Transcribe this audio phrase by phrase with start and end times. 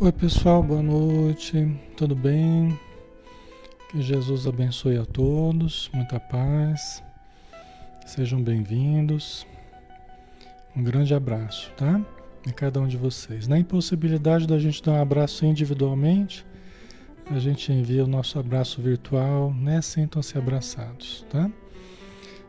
[0.00, 2.78] Oi pessoal, boa noite, tudo bem?
[3.90, 7.02] Que Jesus abençoe a todos, muita paz,
[8.06, 9.44] sejam bem-vindos.
[10.76, 12.00] Um grande abraço, tá?
[12.46, 13.48] Em cada um de vocês.
[13.48, 16.46] Na impossibilidade da gente dar um abraço individualmente,
[17.28, 19.82] a gente envia o nosso abraço virtual, né?
[19.82, 21.50] Sintam-se abraçados, tá?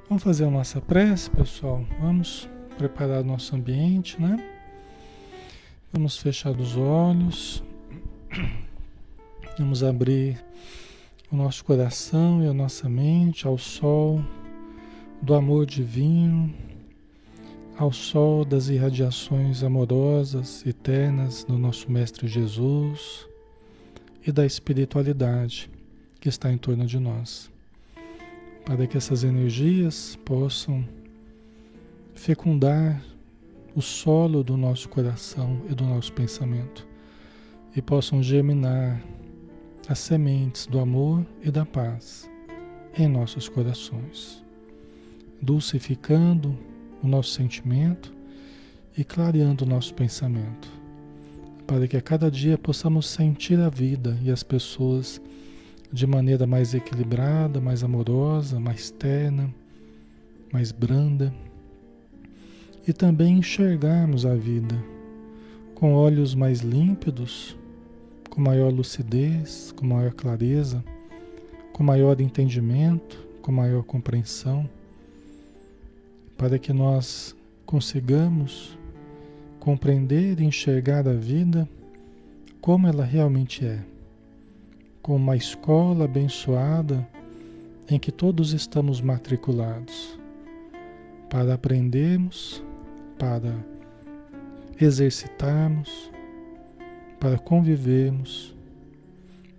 [0.07, 1.83] Vamos fazer a nossa prece, pessoal.
[1.99, 4.37] Vamos preparar o nosso ambiente, né?
[5.91, 7.63] Vamos fechar os olhos.
[9.57, 10.39] Vamos abrir
[11.31, 14.23] o nosso coração e a nossa mente ao sol
[15.19, 16.53] do amor divino,
[17.75, 23.27] ao sol das irradiações amorosas, eternas do nosso Mestre Jesus
[24.25, 25.71] e da espiritualidade
[26.21, 27.49] que está em torno de nós,
[28.63, 30.87] para que essas energias possam
[32.13, 33.08] fecundar
[33.79, 36.85] o solo do nosso coração e do nosso pensamento
[37.73, 39.01] e possam germinar
[39.87, 42.29] as sementes do amor e da paz
[42.97, 44.43] em nossos corações,
[45.41, 46.57] dulcificando
[47.01, 48.13] o nosso sentimento
[48.97, 50.67] e clareando o nosso pensamento,
[51.65, 55.21] para que a cada dia possamos sentir a vida e as pessoas
[55.89, 59.49] de maneira mais equilibrada, mais amorosa, mais terna,
[60.51, 61.33] mais branda
[62.87, 64.75] e também enxergarmos a vida
[65.79, 67.57] com olhos mais límpidos,
[68.29, 70.83] com maior lucidez, com maior clareza,
[71.71, 74.69] com maior entendimento, com maior compreensão,
[76.37, 77.33] para que nós
[77.65, 78.77] consigamos
[79.57, 81.67] compreender e enxergar a vida
[82.59, 83.79] como ela realmente é,
[85.01, 87.07] como uma escola abençoada
[87.89, 90.19] em que todos estamos matriculados,
[91.29, 92.61] para aprendermos
[93.19, 93.53] para
[94.79, 96.09] exercitarmos,
[97.19, 98.55] para convivermos,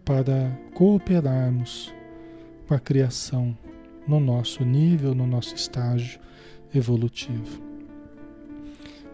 [0.05, 1.95] para cooperarmos
[2.67, 3.57] com a criação
[4.09, 6.19] no nosso nível, no nosso estágio
[6.75, 7.63] evolutivo.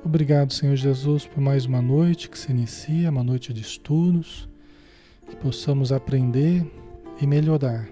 [0.05, 4.49] Obrigado, Senhor Jesus, por mais uma noite que se inicia, uma noite de estudos,
[5.29, 6.65] que possamos aprender
[7.21, 7.89] e melhorar,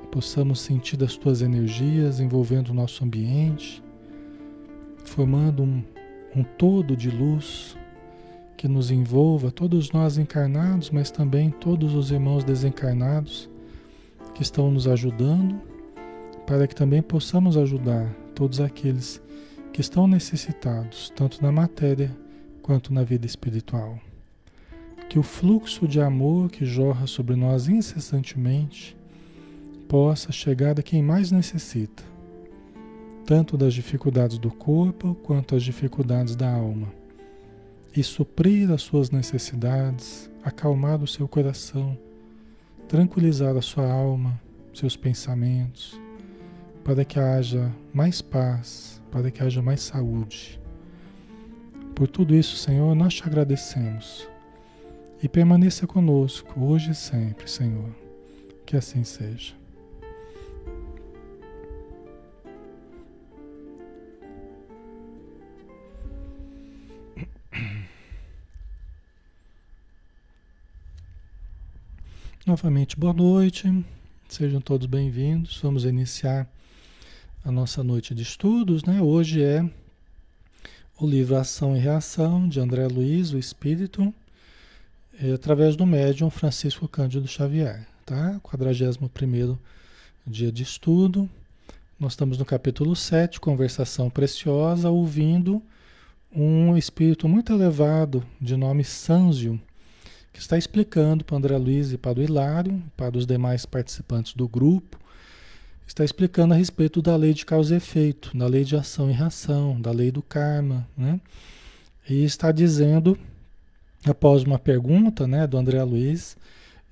[0.00, 3.82] que possamos sentir as tuas energias envolvendo o nosso ambiente,
[5.04, 5.82] formando um,
[6.34, 7.76] um todo de luz
[8.56, 13.50] que nos envolva, todos nós encarnados, mas também todos os irmãos desencarnados
[14.34, 15.60] que estão nos ajudando,
[16.46, 19.20] para que também possamos ajudar todos aqueles
[19.72, 22.16] que estão necessitados, tanto na matéria
[22.62, 23.98] quanto na vida espiritual.
[25.08, 28.96] Que o fluxo de amor que jorra sobre nós incessantemente
[29.88, 32.11] possa chegar a quem mais necessita
[33.24, 36.88] tanto das dificuldades do corpo quanto as dificuldades da alma,
[37.94, 41.96] e suprir as suas necessidades, acalmar o seu coração,
[42.88, 44.40] tranquilizar a sua alma,
[44.72, 46.00] seus pensamentos,
[46.84, 50.60] para que haja mais paz, para que haja mais saúde.
[51.94, 54.26] Por tudo isso, Senhor, nós te agradecemos.
[55.22, 57.90] E permaneça conosco hoje e sempre, Senhor.
[58.66, 59.54] Que assim seja.
[72.44, 73.72] Novamente, boa noite,
[74.28, 75.60] sejam todos bem-vindos.
[75.62, 76.44] Vamos iniciar
[77.44, 79.00] a nossa noite de estudos, né?
[79.00, 79.64] Hoje é
[80.98, 84.12] o livro Ação e Reação de André Luiz, o Espírito,
[85.22, 88.40] é, através do médium Francisco Cândido Xavier, tá?
[88.42, 89.56] 41
[90.26, 91.30] dia de estudo.
[91.96, 95.62] Nós estamos no capítulo 7, Conversação Preciosa, ouvindo
[96.34, 99.60] um espírito muito elevado de nome Sanzio
[100.32, 104.48] que está explicando para André Luiz e para o Hilário, para os demais participantes do
[104.48, 104.98] grupo,
[105.86, 109.12] está explicando a respeito da lei de causa e efeito, da lei de ação e
[109.12, 111.20] reação, da lei do karma, né?
[112.08, 113.16] E está dizendo,
[114.04, 116.36] após uma pergunta né, do André Luiz,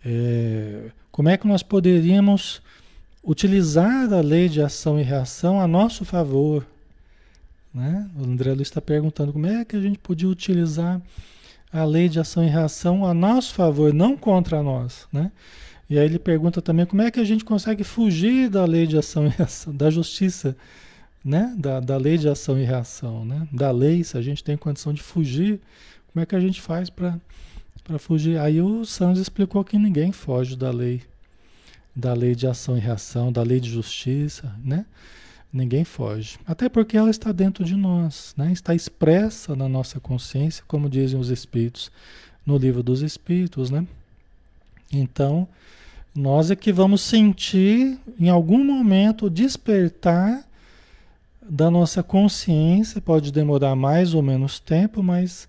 [0.04, 2.62] é, como é que nós poderíamos
[3.22, 6.64] utilizar a lei de ação e reação a nosso favor?
[7.74, 8.08] Né?
[8.16, 11.00] O André Luiz está perguntando como é que a gente podia utilizar
[11.72, 15.30] a lei de ação e reação a nosso favor, não contra nós, né?
[15.88, 18.96] E aí ele pergunta também como é que a gente consegue fugir da lei de
[18.96, 20.56] ação e reação, da justiça,
[21.24, 21.54] né?
[21.56, 23.48] Da, da lei de ação e reação, né?
[23.52, 25.60] Da lei, se a gente tem condição de fugir,
[26.12, 27.18] como é que a gente faz para
[27.98, 28.38] fugir?
[28.38, 31.02] Aí o Santos explicou que ninguém foge da lei,
[31.94, 34.86] da lei de ação e reação, da lei de justiça, né?
[35.52, 36.38] Ninguém foge.
[36.46, 38.52] Até porque ela está dentro de nós, né?
[38.52, 41.90] está expressa na nossa consciência, como dizem os Espíritos,
[42.46, 43.84] no livro dos Espíritos, né?
[44.92, 45.48] Então,
[46.14, 50.44] nós é que vamos sentir em algum momento despertar
[51.42, 55.48] da nossa consciência, pode demorar mais ou menos tempo, mas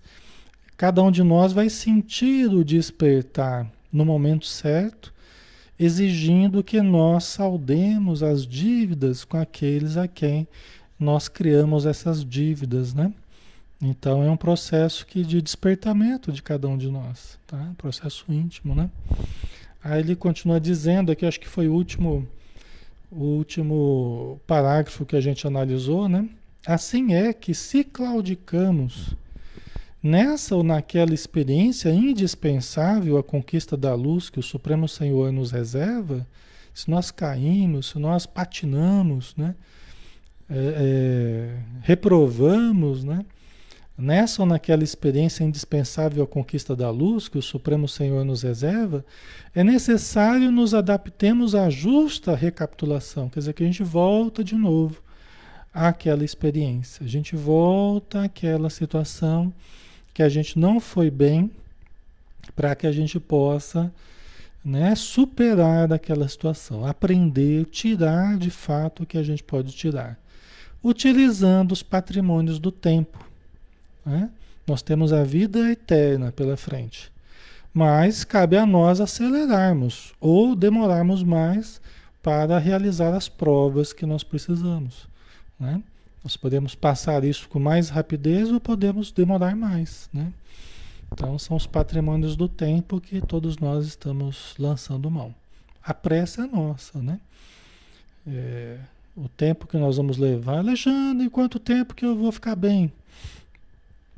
[0.76, 5.12] cada um de nós vai sentir o despertar no momento certo,
[5.84, 10.46] exigindo que nós saudemos as dívidas com aqueles a quem
[10.98, 13.12] nós criamos essas dívidas, né?
[13.80, 17.56] Então é um processo que de despertamento de cada um de nós, tá?
[17.56, 18.88] Um processo íntimo, né?
[19.82, 22.28] Aí ele continua dizendo aqui, acho que foi o último,
[23.10, 26.28] o último parágrafo que a gente analisou, né?
[26.64, 29.16] Assim é que se claudicamos
[30.02, 36.26] nessa ou naquela experiência indispensável à conquista da luz que o Supremo Senhor nos reserva,
[36.74, 39.54] se nós caímos, se nós patinamos, né?
[40.50, 43.24] É, é, reprovamos, né?
[43.96, 49.04] nessa ou naquela experiência indispensável à conquista da luz que o Supremo Senhor nos reserva,
[49.54, 55.02] é necessário nos adaptemos à justa recapitulação, quer dizer, que a gente volta de novo
[55.72, 59.52] àquela experiência, a gente volta àquela situação
[60.12, 61.50] que a gente não foi bem,
[62.54, 63.92] para que a gente possa
[64.64, 70.18] né, superar daquela situação, aprender, tirar de fato o que a gente pode tirar,
[70.82, 73.32] utilizando os patrimônios do tempo
[74.04, 74.30] né?
[74.66, 77.10] Nós temos a vida eterna pela frente.
[77.72, 81.80] Mas cabe a nós acelerarmos ou demorarmos mais
[82.22, 85.08] para realizar as provas que nós precisamos.
[85.58, 85.82] Né?
[86.22, 90.08] Nós podemos passar isso com mais rapidez ou podemos demorar mais.
[90.12, 90.32] Né?
[91.12, 95.34] Então, são os patrimônios do tempo que todos nós estamos lançando mão.
[95.84, 97.18] A pressa é nossa, né?
[98.26, 98.78] É,
[99.16, 102.90] o tempo que nós vamos levar, Alexandre, quanto tempo que eu vou ficar bem?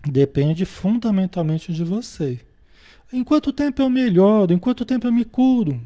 [0.07, 2.39] Depende fundamentalmente de você.
[3.11, 4.53] Em quanto tempo eu melhoro?
[4.53, 5.81] Em quanto tempo eu me curo?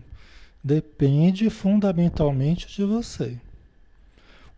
[0.63, 3.39] Depende fundamentalmente de você.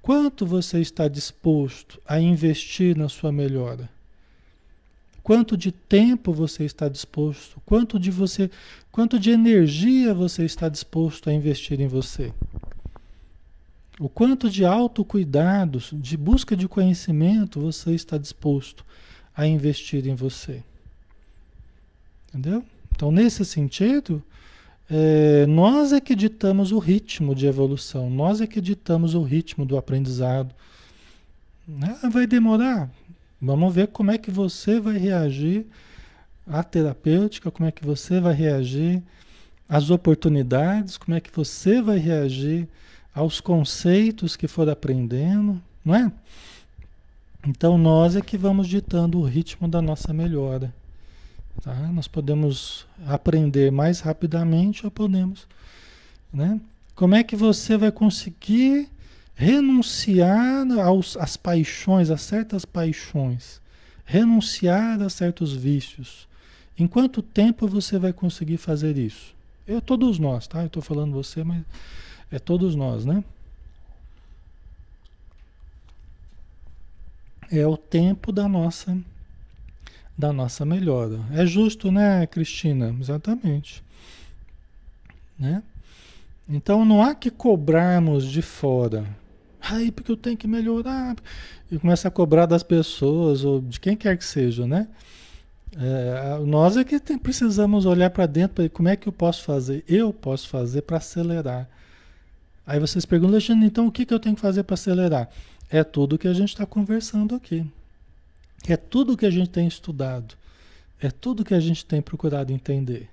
[0.02, 3.88] Quanto você está disposto a investir na sua melhora?
[5.22, 7.60] Quanto de tempo você está disposto?
[7.66, 8.50] Quanto de você,
[8.90, 12.32] quanto de energia você está disposto a investir em você?
[13.98, 18.84] O quanto de autocuidados, de busca de conhecimento você está disposto
[19.36, 20.62] a investir em você.
[22.28, 22.64] Entendeu?
[22.90, 24.22] Então, nesse sentido,
[24.90, 29.64] é, nós é que ditamos o ritmo de evolução, nós é que ditamos o ritmo
[29.64, 30.52] do aprendizado.
[31.66, 31.96] Né?
[32.10, 32.90] Vai demorar.
[33.40, 35.64] Vamos ver como é que você vai reagir
[36.44, 39.00] à terapêutica, como é que você vai reagir
[39.68, 42.68] às oportunidades, como é que você vai reagir
[43.14, 46.12] aos conceitos que for aprendendo, não é?
[47.46, 50.74] Então nós é que vamos ditando o ritmo da nossa melhora.
[51.62, 51.74] Tá?
[51.92, 55.46] Nós podemos aprender mais rapidamente ou podemos.
[56.32, 56.60] Né?
[56.94, 58.88] Como é que você vai conseguir
[59.34, 63.60] renunciar aos, às paixões, a certas paixões?
[64.04, 66.28] Renunciar a certos vícios?
[66.78, 69.34] Em quanto tempo você vai conseguir fazer isso?
[69.66, 70.60] É todos nós, tá?
[70.60, 71.62] Eu estou falando você, mas
[72.30, 73.22] é todos nós, né?
[77.50, 78.96] é o tempo da nossa
[80.20, 81.18] da nossa melhora.
[81.32, 82.94] É justo, né, Cristina?
[83.00, 83.82] Exatamente.
[85.38, 85.62] Né?
[86.48, 89.04] Então não há que cobrarmos de fora.
[89.60, 91.16] Ai, porque eu tenho que melhorar.
[91.70, 94.88] E começa a cobrar das pessoas, ou de quem quer que seja, né?
[95.76, 99.44] É, nós é que tem, precisamos olhar para dentro para como é que eu posso
[99.44, 99.84] fazer.
[99.88, 101.68] Eu posso fazer para acelerar.
[102.66, 105.28] Aí vocês perguntam, Alexandre, então o que, que eu tenho que fazer para acelerar?
[105.70, 107.64] É tudo que a gente está conversando aqui.
[108.68, 110.34] É tudo que a gente tem estudado.
[111.00, 113.08] É tudo que a gente tem procurado entender.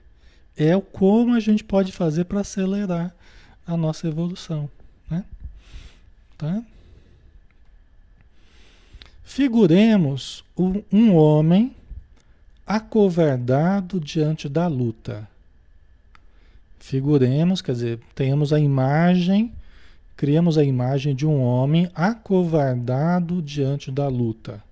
[0.55, 3.15] É o como a gente pode fazer para acelerar
[3.65, 4.69] a nossa evolução.
[5.09, 5.23] Né?
[6.37, 6.63] Tá?
[9.23, 11.75] Figuremos um, um homem
[12.65, 15.27] acovardado diante da luta.
[16.79, 19.53] Figuremos, quer dizer, tenhamos a imagem
[20.17, 24.63] criamos a imagem de um homem acovardado diante da luta,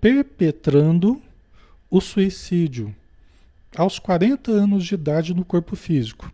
[0.00, 1.22] perpetrando
[1.90, 2.94] o suicídio
[3.76, 6.32] aos 40 anos de idade no corpo físico.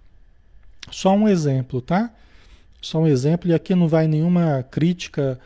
[0.90, 2.12] Só um exemplo, tá?
[2.80, 5.40] Só um exemplo, e aqui não vai nenhuma crítica,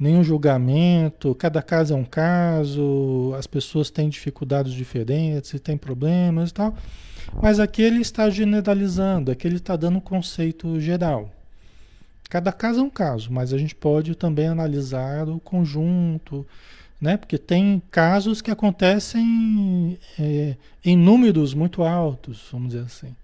[0.00, 6.54] nenhum julgamento, cada caso é um caso, as pessoas têm dificuldades diferentes, têm problemas e
[6.54, 6.74] tal.
[7.40, 11.30] Mas aqui ele está generalizando, aqui ele está dando um conceito geral.
[12.32, 16.46] Cada caso é um caso, mas a gente pode também analisar o conjunto
[17.02, 17.16] né?
[17.16, 23.16] Porque tem casos que acontecem é, em números muito altos, vamos dizer assim.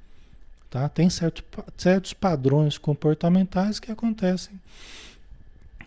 [0.69, 0.89] Tá?
[0.89, 1.45] Tem certo,
[1.77, 4.61] certos padrões comportamentais que acontecem.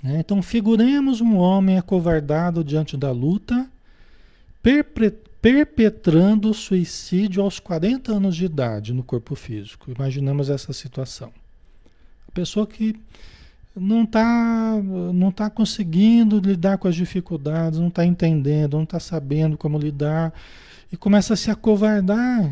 [0.02, 0.20] Né?
[0.20, 3.70] Então, figuremos um homem acovardado diante da luta,
[5.42, 9.92] perpetrando suicídio aos 40 anos de idade no corpo físico.
[9.92, 11.34] Imaginamos essa situação.
[12.34, 12.96] Pessoa que
[13.76, 14.76] não está
[15.14, 20.34] não tá conseguindo lidar com as dificuldades, não está entendendo, não está sabendo como lidar
[20.92, 22.52] e começa a se acovardar.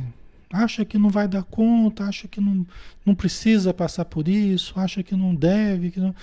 [0.51, 2.65] Acha que não vai dar conta, acha que não,
[3.05, 6.15] não precisa passar por isso, acha que não deve, que não...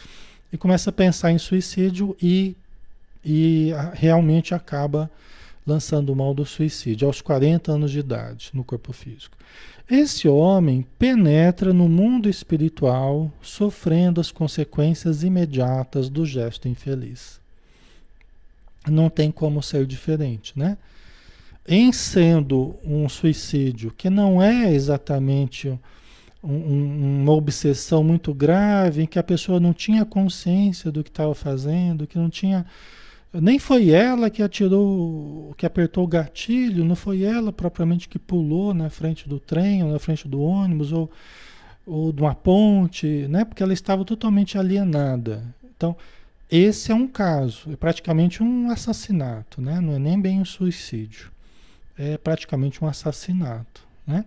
[0.52, 2.56] e começa a pensar em suicídio e,
[3.24, 5.08] e realmente acaba
[5.66, 9.36] lançando mão do suicídio aos 40 anos de idade no corpo físico.
[9.90, 17.40] Esse homem penetra no mundo espiritual, sofrendo as consequências imediatas do gesto infeliz.
[18.88, 20.76] Não tem como ser diferente, né?
[21.68, 25.76] Em sendo um suicídio que não é exatamente
[26.42, 31.34] um, uma obsessão muito grave, em que a pessoa não tinha consciência do que estava
[31.34, 32.64] fazendo, que não tinha
[33.32, 38.72] nem foi ela que atirou, que apertou o gatilho, não foi ela propriamente que pulou
[38.72, 41.10] na frente do trem, ou na frente do ônibus, ou,
[41.86, 43.44] ou de uma ponte, né?
[43.44, 45.42] Porque ela estava totalmente alienada.
[45.76, 45.96] Então,
[46.50, 49.80] esse é um caso, é praticamente um assassinato, né?
[49.80, 51.30] Não é nem bem um suicídio,
[51.98, 54.24] é praticamente um assassinato, né?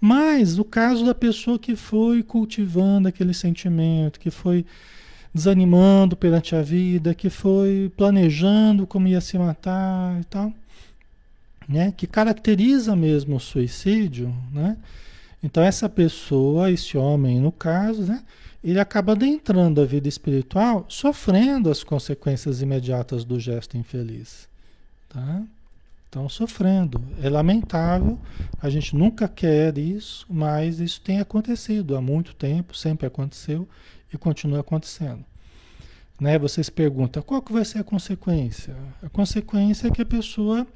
[0.00, 4.66] Mas o caso da pessoa que foi cultivando aquele sentimento, que foi
[5.34, 10.52] desanimando perante a vida, que foi planejando como ia se matar e tal,
[11.68, 11.92] né?
[11.96, 14.76] Que caracteriza mesmo o suicídio, né?
[15.42, 18.22] Então essa pessoa, esse homem no caso, né?
[18.62, 24.48] Ele acaba adentrando a vida espiritual sofrendo as consequências imediatas do gesto infeliz,
[25.08, 25.42] tá?
[26.08, 27.02] Então sofrendo.
[27.20, 28.18] É lamentável,
[28.62, 33.68] a gente nunca quer isso, mas isso tem acontecido há muito tempo, sempre aconteceu
[34.14, 35.24] e continua acontecendo.
[36.20, 36.38] Né?
[36.38, 38.74] Vocês perguntam, qual que vai ser a consequência?
[39.02, 40.66] A consequência é que a pessoa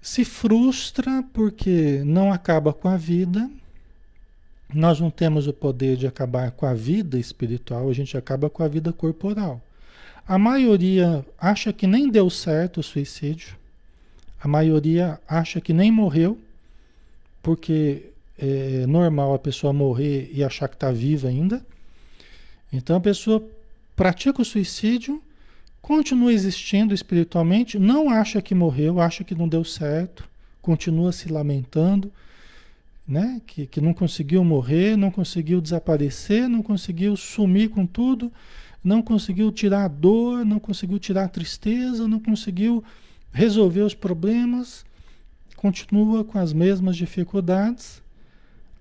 [0.00, 3.48] se frustra porque não acaba com a vida.
[4.74, 8.62] Nós não temos o poder de acabar com a vida espiritual, a gente acaba com
[8.62, 9.60] a vida corporal.
[10.26, 13.56] A maioria acha que nem deu certo o suicídio.
[14.42, 16.38] A maioria acha que nem morreu,
[17.42, 18.06] porque
[18.38, 21.64] é normal a pessoa morrer e achar que está viva ainda.
[22.72, 23.46] Então a pessoa
[23.94, 25.22] pratica o suicídio,
[25.80, 30.28] continua existindo espiritualmente, não acha que morreu, acha que não deu certo,
[30.62, 32.10] continua se lamentando,
[33.06, 33.42] né?
[33.46, 38.32] que, que não conseguiu morrer, não conseguiu desaparecer, não conseguiu sumir com tudo,
[38.82, 42.82] não conseguiu tirar a dor, não conseguiu tirar a tristeza, não conseguiu
[43.32, 44.84] resolver os problemas,
[45.56, 48.02] continua com as mesmas dificuldades,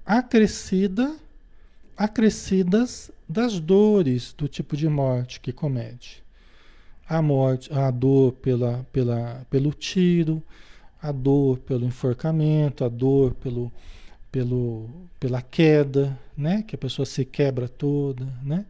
[0.06, 1.16] acrescida,
[1.98, 6.24] acrescidas das dores do tipo de morte que comete.
[7.08, 10.42] A morte, a dor pela, pela, pelo tiro,
[11.02, 13.72] a dor pelo enforcamento, a dor pelo,
[14.32, 16.64] pelo, pela queda, né?
[16.64, 18.66] Que a pessoa se quebra toda, né?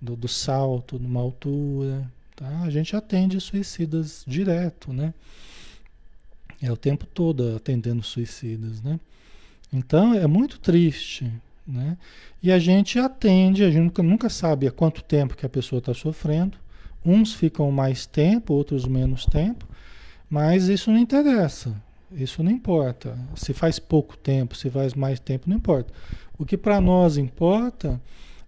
[0.00, 2.10] Do, do salto, numa altura.
[2.34, 2.62] Tá?
[2.62, 5.14] A gente atende suicidas direto, né?
[6.60, 8.98] É o tempo todo atendendo suicidas, né?
[9.72, 11.30] Então é muito triste,
[11.66, 11.96] né?
[12.42, 15.78] E a gente atende, a gente nunca, nunca sabe há quanto tempo que a pessoa
[15.78, 16.58] está sofrendo.
[17.04, 19.66] Uns ficam mais tempo, outros menos tempo,
[20.28, 21.74] mas isso não interessa.
[22.12, 23.18] Isso não importa.
[23.34, 25.92] Se faz pouco tempo, se faz mais tempo, não importa.
[26.38, 28.00] O que para nós importa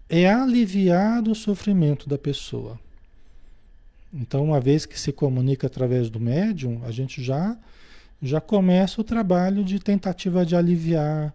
[0.08, 2.78] é aliviar o sofrimento da pessoa.
[4.12, 7.56] Então, uma vez que se comunica através do médium, a gente já
[8.22, 11.34] já começa o trabalho de tentativa de aliviar,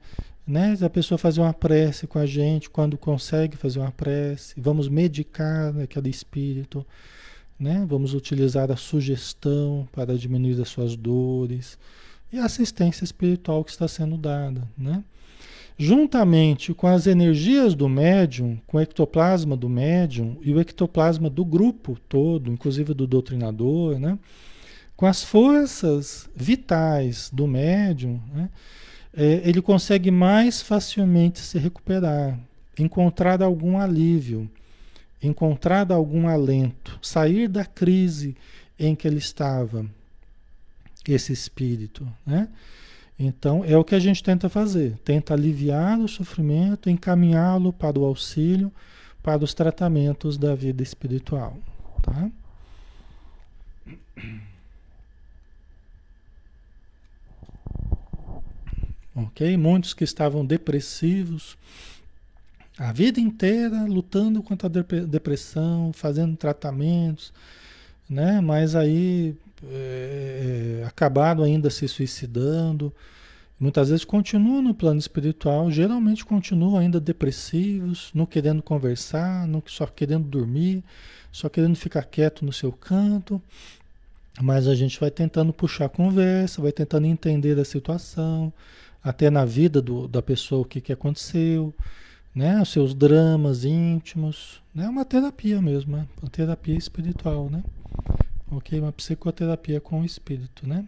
[0.51, 0.77] né?
[0.81, 5.75] A pessoa fazer uma prece com a gente, quando consegue fazer uma prece, vamos medicar
[5.79, 6.85] aquele espírito,
[7.57, 7.85] né?
[7.87, 11.77] Vamos utilizar a sugestão para diminuir as suas dores
[12.33, 15.03] e a assistência espiritual que está sendo dada, né?
[15.77, 21.45] Juntamente com as energias do médium, com o ectoplasma do médium e o ectoplasma do
[21.45, 24.19] grupo todo, inclusive do doutrinador, né?
[24.97, 28.49] Com as forças vitais do médium, né?
[29.13, 32.39] É, ele consegue mais facilmente se recuperar,
[32.77, 34.49] encontrar algum alívio,
[35.21, 38.35] encontrar algum alento, sair da crise
[38.79, 39.85] em que ele estava,
[41.07, 42.47] esse espírito, né?
[43.19, 48.05] Então é o que a gente tenta fazer, tenta aliviar o sofrimento, encaminhá-lo para o
[48.05, 48.71] auxílio,
[49.21, 51.57] para os tratamentos da vida espiritual,
[52.01, 52.31] tá?
[59.15, 59.57] Ok?
[59.57, 61.57] Muitos que estavam depressivos
[62.77, 67.31] a vida inteira lutando contra a depressão, fazendo tratamentos,
[68.09, 68.41] né?
[68.41, 69.35] Mas aí
[69.69, 72.91] é, acabaram ainda se suicidando.
[73.59, 79.85] Muitas vezes continuam no plano espiritual, geralmente continuam ainda depressivos, não querendo conversar, não, só
[79.85, 80.83] querendo dormir,
[81.31, 83.39] só querendo ficar quieto no seu canto.
[84.41, 88.51] Mas a gente vai tentando puxar a conversa, vai tentando entender a situação,
[89.03, 91.73] até na vida do, da pessoa o que, que aconteceu,
[92.33, 92.61] né?
[92.61, 94.87] Os seus dramas íntimos, né?
[94.87, 96.07] Uma terapia mesmo, né?
[96.21, 97.63] uma terapia espiritual, né?
[98.49, 100.85] Ok, uma psicoterapia com o espírito, né?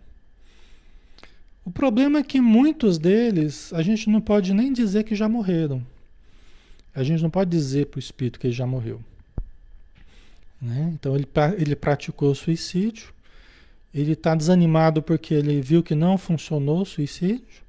[1.65, 5.81] O problema é que muitos deles a gente não pode nem dizer que já morreram.
[6.93, 9.01] A gente não pode dizer para o espírito que ele já morreu.
[10.61, 10.91] Né?
[10.93, 13.13] Então ele, ele praticou suicídio,
[13.93, 17.62] ele está desanimado porque ele viu que não funcionou o suicídio,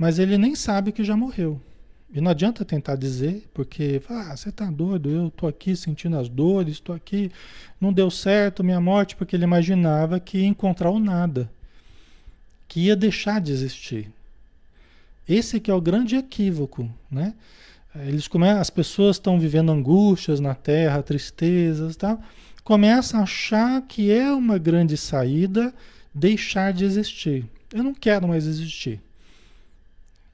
[0.00, 1.60] mas ele nem sabe que já morreu.
[2.10, 6.26] E não adianta tentar dizer, porque ah, você está doido, eu estou aqui sentindo as
[6.26, 7.30] dores, estou aqui,
[7.78, 11.50] não deu certo minha morte, porque ele imaginava que ia encontrar o nada,
[12.66, 14.10] que ia deixar de existir.
[15.28, 17.34] Esse que é o grande equívoco, né?
[17.94, 18.48] Eles come...
[18.48, 22.22] As pessoas estão vivendo angústias na terra, tristezas, tal,
[22.64, 25.74] começam a achar que é uma grande saída
[26.14, 27.44] deixar de existir.
[27.70, 28.98] Eu não quero mais existir.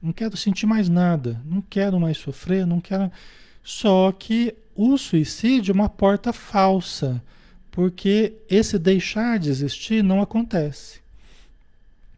[0.01, 3.11] Não quero sentir mais nada, não quero mais sofrer, não quero.
[3.63, 7.21] Só que o suicídio é uma porta falsa,
[7.71, 10.99] porque esse deixar de existir não acontece.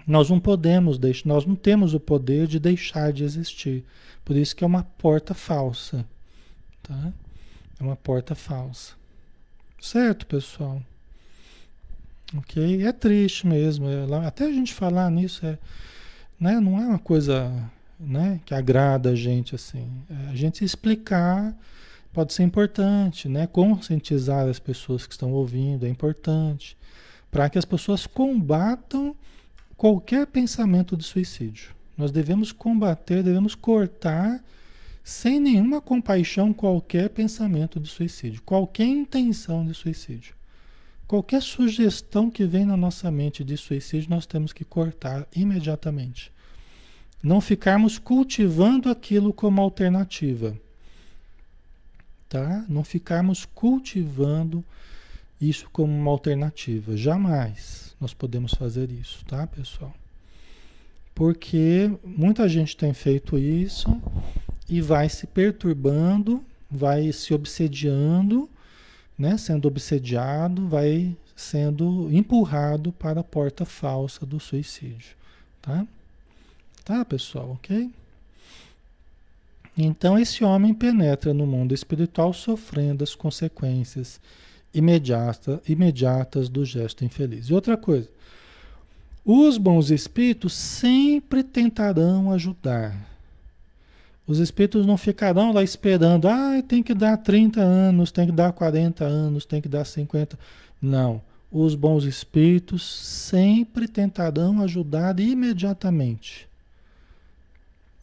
[0.06, 3.86] Nós não podemos deixar, nós não temos o poder de deixar de existir.
[4.26, 6.06] Por isso que é uma porta falsa,
[6.84, 7.14] tá?
[7.80, 8.94] É uma porta falsa.
[9.80, 10.82] Certo, pessoal?
[12.36, 12.84] Ok?
[12.86, 13.88] É triste mesmo.
[13.88, 15.58] É, até a gente falar nisso é
[16.40, 16.60] né?
[16.60, 17.52] Não é uma coisa
[18.00, 19.92] né, que agrada a gente assim.
[20.10, 21.56] É, a gente explicar
[22.14, 23.46] pode ser importante, né?
[23.48, 26.78] Conscientizar as pessoas que estão ouvindo é importante
[27.30, 29.16] para que as pessoas combatam
[29.78, 31.76] qualquer pensamento de suicídio.
[31.98, 34.44] Nós devemos combater, devemos cortar
[35.04, 40.39] sem nenhuma compaixão qualquer pensamento de suicídio, qualquer intenção de suicídio.
[41.10, 46.32] Qualquer sugestão que vem na nossa mente de suicídio, nós temos que cortar imediatamente.
[47.24, 50.56] Não ficarmos cultivando aquilo como alternativa.
[52.30, 52.64] Tá?
[52.70, 54.64] Não ficarmos cultivando
[55.42, 56.96] isso como uma alternativa.
[56.96, 59.96] Jamais nós podemos fazer isso, tá, pessoal?
[61.16, 64.00] Porque muita gente tem feito isso
[64.70, 68.48] e vai se perturbando, vai se obsediando
[69.20, 75.16] né, sendo obsediado, vai sendo empurrado para a porta falsa do suicídio,
[75.62, 75.86] tá?
[76.86, 77.92] Tá, pessoal, ok?
[79.78, 84.20] Então esse homem penetra no mundo espiritual sofrendo as consequências
[84.74, 87.48] imediata, imediatas do gesto infeliz.
[87.48, 88.10] E outra coisa,
[89.24, 93.09] os bons espíritos sempre tentarão ajudar,
[94.30, 98.54] os espíritos não ficarão lá esperando, ah, tem que dar 30 anos, tem que dar
[98.54, 100.38] 40 anos, tem que dar 50.
[100.80, 101.20] Não.
[101.52, 106.48] Os bons espíritos sempre tentarão ajudar imediatamente.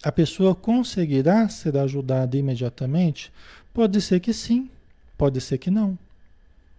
[0.03, 3.33] A pessoa conseguirá ser ajudada imediatamente?
[3.73, 4.69] Pode ser que sim,
[5.17, 5.97] pode ser que não.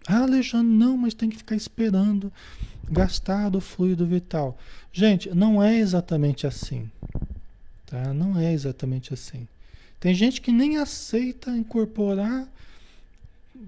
[0.06, 2.30] Ah, Alexandre, não, mas tem que ficar esperando
[2.90, 4.58] gastar o fluido vital.
[4.92, 6.90] Gente, não é exatamente assim.
[7.88, 8.12] Tá?
[8.12, 9.48] Não é exatamente assim.
[9.98, 12.46] Tem gente que nem aceita incorporar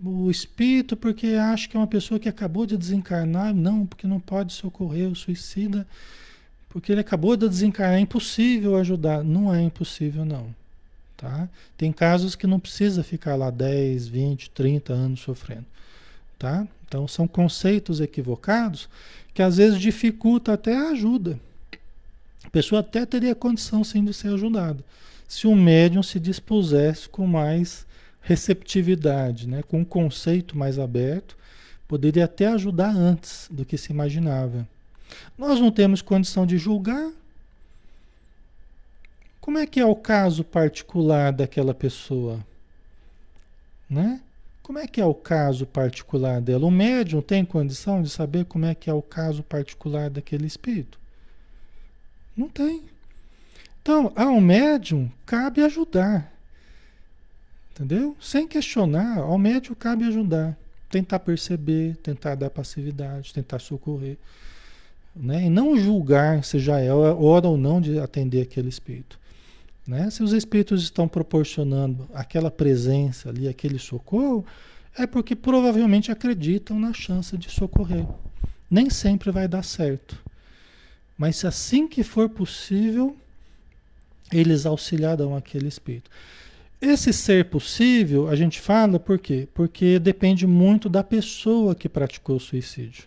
[0.05, 3.55] o espírito porque acha que é uma pessoa que acabou de desencarnar.
[3.55, 5.87] Não, porque não pode socorrer o suicida,
[6.69, 7.97] porque ele acabou de desencarnar.
[7.97, 9.25] É impossível ajudar.
[9.25, 10.55] Não é impossível, não.
[11.17, 11.49] Tá?
[11.77, 15.67] Tem casos que não precisa ficar lá 10, 20, 30 anos sofrendo.
[16.39, 16.69] Tá?
[16.87, 18.89] Então são conceitos equivocados
[19.33, 21.39] que às vezes dificulta até a ajuda.
[22.51, 24.85] A pessoa até teria condição sim de ser ajudada,
[25.29, 27.87] se o médium se dispusesse com mais
[28.21, 29.63] receptividade, né?
[29.63, 31.37] com um conceito mais aberto,
[31.87, 34.67] poderia até ajudar antes do que se imaginava.
[35.39, 37.13] Nós não temos condição de julgar.
[39.41, 42.45] Como é que é o caso particular daquela pessoa?
[43.89, 44.21] Né?
[44.61, 46.67] Como é que é o caso particular dela?
[46.67, 50.99] O médium tem condição de saber como é que é o caso particular daquele espírito?
[52.41, 52.83] Não tem.
[53.83, 56.33] Então, ao médium cabe ajudar.
[57.71, 58.17] Entendeu?
[58.19, 60.57] Sem questionar, ao médium cabe ajudar.
[60.89, 64.17] tentar perceber, tentar dar passividade, tentar socorrer.
[65.15, 65.45] Né?
[65.45, 69.19] E não julgar se já é hora ou não de atender aquele espírito.
[69.87, 70.09] Né?
[70.09, 74.47] Se os espíritos estão proporcionando aquela presença ali, aquele socorro,
[74.97, 78.07] é porque provavelmente acreditam na chance de socorrer.
[78.71, 80.30] Nem sempre vai dar certo.
[81.21, 83.15] Mas assim que for possível,
[84.33, 86.11] eles auxiliarão aquele espírito.
[86.81, 89.47] Esse ser possível, a gente fala por quê?
[89.53, 93.05] Porque depende muito da pessoa que praticou o suicídio.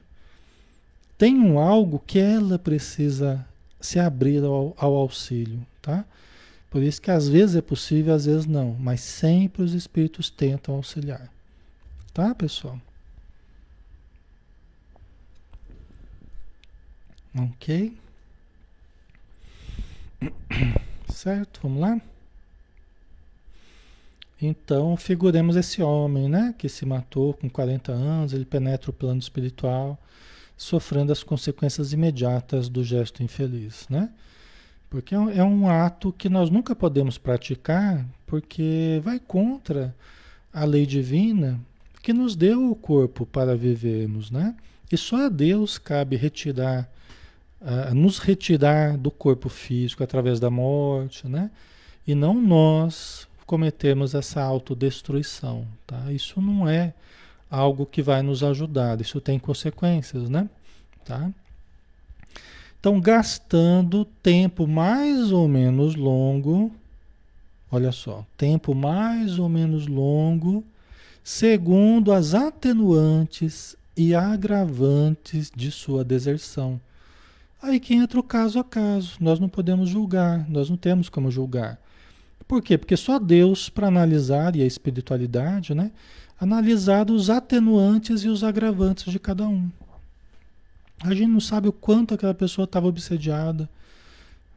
[1.17, 3.43] Tem um algo que ela precisa
[3.81, 6.05] se abrir ao, ao auxílio, tá?
[6.69, 10.75] Por isso que às vezes é possível, às vezes não, mas sempre os espíritos tentam
[10.75, 11.33] auxiliar.
[12.13, 12.79] Tá, pessoal?
[17.35, 18.02] Ok?
[21.07, 21.59] Certo?
[21.63, 22.01] Vamos lá?
[24.41, 29.19] Então, figuremos esse homem, né, que se matou com 40 anos, ele penetra o plano
[29.19, 29.97] espiritual,
[30.57, 34.09] sofrendo as consequências imediatas do gesto infeliz, né?
[34.89, 39.95] Porque é um é ato que nós nunca podemos praticar, porque vai contra
[40.53, 41.59] a lei divina
[42.01, 44.55] que nos deu o corpo para vivermos, né?
[44.91, 46.87] E só a Deus cabe retirar,
[47.93, 51.49] nos retirar do corpo físico através da morte, né?
[52.05, 56.11] E não nós cometemos essa autodestruição, tá?
[56.11, 56.93] Isso não é
[57.49, 60.49] algo que vai nos ajudar, isso tem consequências, né?
[61.05, 61.31] Tá?
[62.79, 66.69] Então, gastando tempo mais ou menos longo,
[67.71, 70.63] olha só, tempo mais ou menos longo,
[71.23, 76.81] segundo as atenuantes e agravantes de sua deserção.
[77.63, 79.15] Aí que entra o caso a caso.
[79.21, 81.79] Nós não podemos julgar, nós não temos como julgar.
[82.45, 82.77] Por quê?
[82.77, 85.89] Porque só Deus, para analisar, e a espiritualidade, né?
[86.37, 89.71] Analisar os atenuantes e os agravantes de cada um.
[91.01, 93.69] A gente não sabe o quanto aquela pessoa estava obsediada.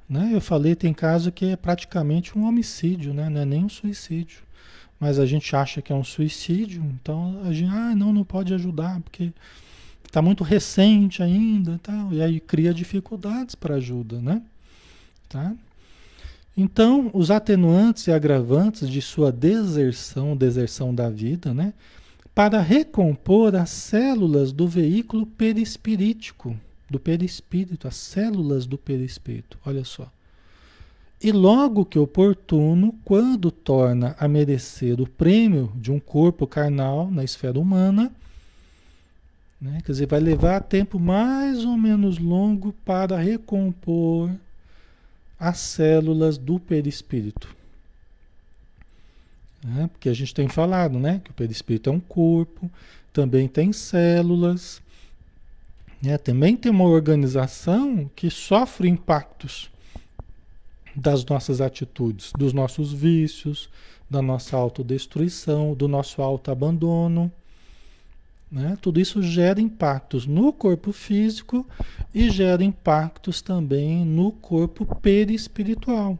[0.09, 0.31] Né?
[0.33, 3.29] Eu falei, tem caso que é praticamente um homicídio, né?
[3.29, 4.41] não é nem um suicídio.
[4.99, 8.53] Mas a gente acha que é um suicídio, então a gente, ah, não, não pode
[8.53, 9.33] ajudar, porque
[10.09, 12.13] está muito recente ainda e tal.
[12.13, 14.43] E aí cria dificuldades para ajuda, né?
[15.29, 15.55] Tá?
[16.57, 21.75] Então, os atenuantes e agravantes de sua deserção, deserção da vida, né?
[22.35, 26.57] Para recompor as células do veículo perispirítico,
[26.89, 30.11] do perispírito, as células do perispírito, olha só.
[31.23, 37.25] E logo que oportuno, quando torna a merecer o prêmio de um corpo carnal na
[37.25, 38.13] esfera humana,
[39.61, 39.81] né?
[39.85, 44.31] quer dizer, vai levar tempo mais ou menos longo para recompor
[45.39, 47.55] as células do perispírito.
[49.65, 49.89] Né?
[49.93, 51.21] Porque a gente tem falado né?
[51.25, 52.71] que o perispírito é um corpo,
[53.13, 54.83] também tem células,
[56.03, 56.19] né?
[56.19, 59.71] também tem uma organização que sofre impactos
[60.95, 63.69] das nossas atitudes, dos nossos vícios,
[64.09, 67.31] da nossa autodestruição, do nosso autoabandono.
[68.51, 68.77] Né?
[68.81, 71.67] Tudo isso gera impactos no corpo físico
[72.15, 76.19] e gera impactos também no corpo perispiritual.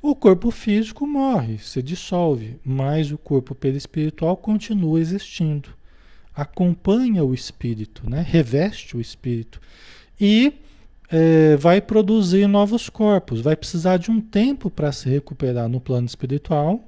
[0.00, 5.70] O corpo físico morre, se dissolve, mas o corpo perispiritual continua existindo.
[6.34, 8.24] Acompanha o espírito, né?
[8.26, 9.60] reveste o espírito.
[10.20, 10.52] E
[11.10, 13.40] é, vai produzir novos corpos.
[13.40, 16.82] Vai precisar de um tempo para se recuperar no plano espiritual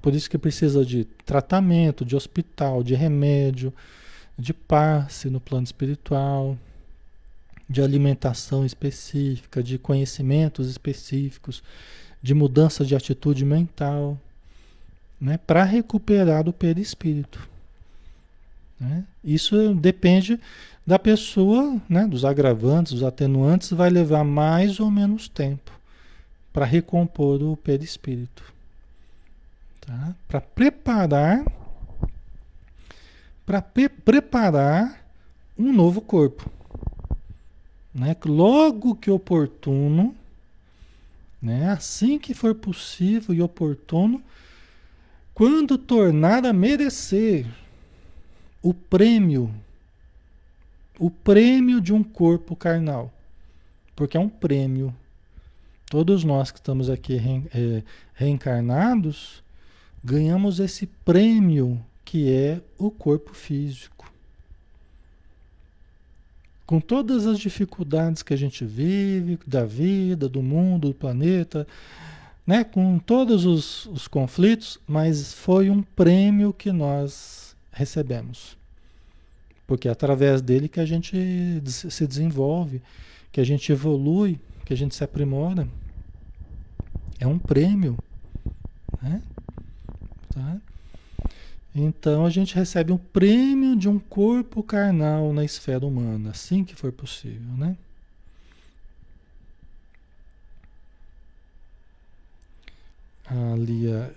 [0.00, 3.72] por isso que precisa de tratamento, de hospital, de remédio,
[4.38, 6.56] de passe no plano espiritual,
[7.68, 11.62] de alimentação específica, de conhecimentos específicos,
[12.22, 14.18] de mudança de atitude mental,
[15.20, 17.48] né, para recuperar o perispírito.
[18.78, 19.04] Né?
[19.22, 20.40] Isso depende
[20.86, 25.78] da pessoa, né, dos agravantes, dos atenuantes, vai levar mais ou menos tempo
[26.52, 28.59] para recompor o perispírito
[29.90, 30.14] tá?
[30.28, 31.44] para preparar
[33.44, 35.04] para preparar
[35.58, 36.48] um novo corpo.
[37.92, 38.16] Né?
[38.24, 40.14] Logo que oportuno,
[41.42, 41.68] né?
[41.70, 44.22] assim que for possível e oportuno,
[45.34, 47.44] quando tornar a merecer
[48.62, 49.52] o prêmio,
[50.96, 53.12] o prêmio de um corpo carnal,
[53.96, 54.94] porque é um prêmio.
[55.86, 57.82] Todos nós que estamos aqui re, é,
[58.14, 59.42] reencarnados,
[60.02, 64.10] ganhamos esse prêmio que é o corpo físico.
[66.66, 71.66] Com todas as dificuldades que a gente vive, da vida, do mundo, do planeta,
[72.46, 72.64] né?
[72.64, 78.56] com todos os, os conflitos, mas foi um prêmio que nós recebemos.
[79.66, 81.16] Porque é através dele que a gente
[81.64, 82.82] se desenvolve,
[83.30, 85.68] que a gente evolui, que a gente se aprimora.
[87.20, 87.96] É um prêmio.
[89.00, 89.22] Né?
[90.40, 90.56] Tá?
[91.74, 96.74] Então a gente recebe um prêmio de um corpo carnal na esfera humana, assim que
[96.74, 97.76] for possível, né?
[103.56, 104.12] Lia,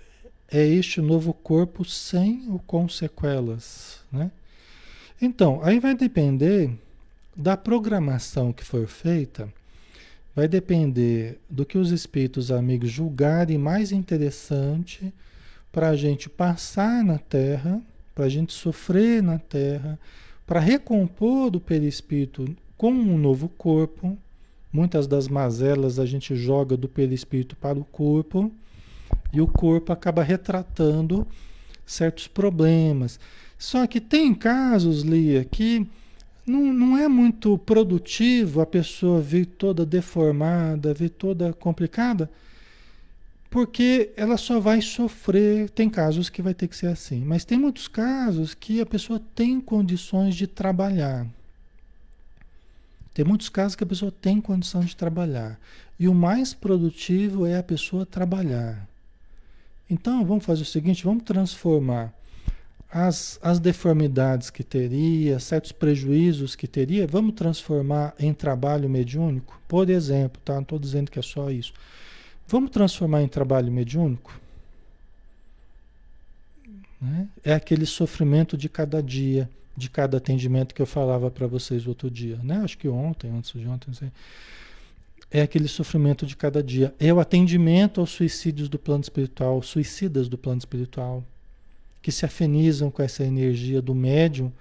[0.50, 4.30] é este novo corpo sem ou com sequelas, né?
[5.22, 6.70] Então, aí vai depender
[7.36, 9.48] da programação que for feita,
[10.34, 15.12] vai depender do que os espíritos amigos julgarem mais interessante
[15.74, 17.82] para a gente passar na Terra,
[18.14, 19.98] para a gente sofrer na Terra,
[20.46, 24.16] para recompor do perispírito com um novo corpo.
[24.72, 28.52] Muitas das mazelas a gente joga do perispírito para o corpo
[29.32, 31.26] e o corpo acaba retratando
[31.84, 33.18] certos problemas.
[33.58, 35.84] Só que tem casos, Lia, que
[36.46, 42.30] não, não é muito produtivo a pessoa vir toda deformada, vir toda complicada,
[43.54, 45.70] porque ela só vai sofrer.
[45.70, 49.22] Tem casos que vai ter que ser assim, mas tem muitos casos que a pessoa
[49.32, 51.24] tem condições de trabalhar.
[53.14, 55.56] Tem muitos casos que a pessoa tem condição de trabalhar.
[56.00, 58.88] E o mais produtivo é a pessoa trabalhar.
[59.88, 62.12] Então, vamos fazer o seguinte: vamos transformar
[62.90, 69.60] as, as deformidades que teria, certos prejuízos que teria, vamos transformar em trabalho mediúnico?
[69.68, 70.54] Por exemplo, tá?
[70.54, 71.72] não estou dizendo que é só isso.
[72.46, 74.38] Vamos transformar em trabalho mediúnico?
[77.00, 77.28] Né?
[77.44, 82.10] É aquele sofrimento de cada dia, de cada atendimento que eu falava para vocês outro
[82.10, 82.58] dia, né?
[82.64, 84.10] Acho que ontem, antes de ontem, não sei.
[85.30, 86.94] É aquele sofrimento de cada dia.
[86.98, 91.24] É o atendimento aos suicídios do plano espiritual, suicidas do plano espiritual,
[92.00, 94.52] que se afinizam com essa energia do médium,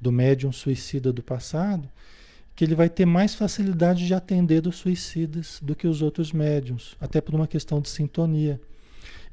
[0.00, 1.88] do médium suicida do passado,
[2.56, 6.96] que ele vai ter mais facilidade de atender os suicidas do que os outros médiums,
[6.98, 8.58] até por uma questão de sintonia.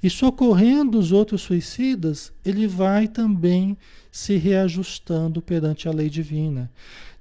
[0.03, 3.77] E socorrendo os outros suicidas, ele vai também
[4.11, 6.69] se reajustando perante a lei divina.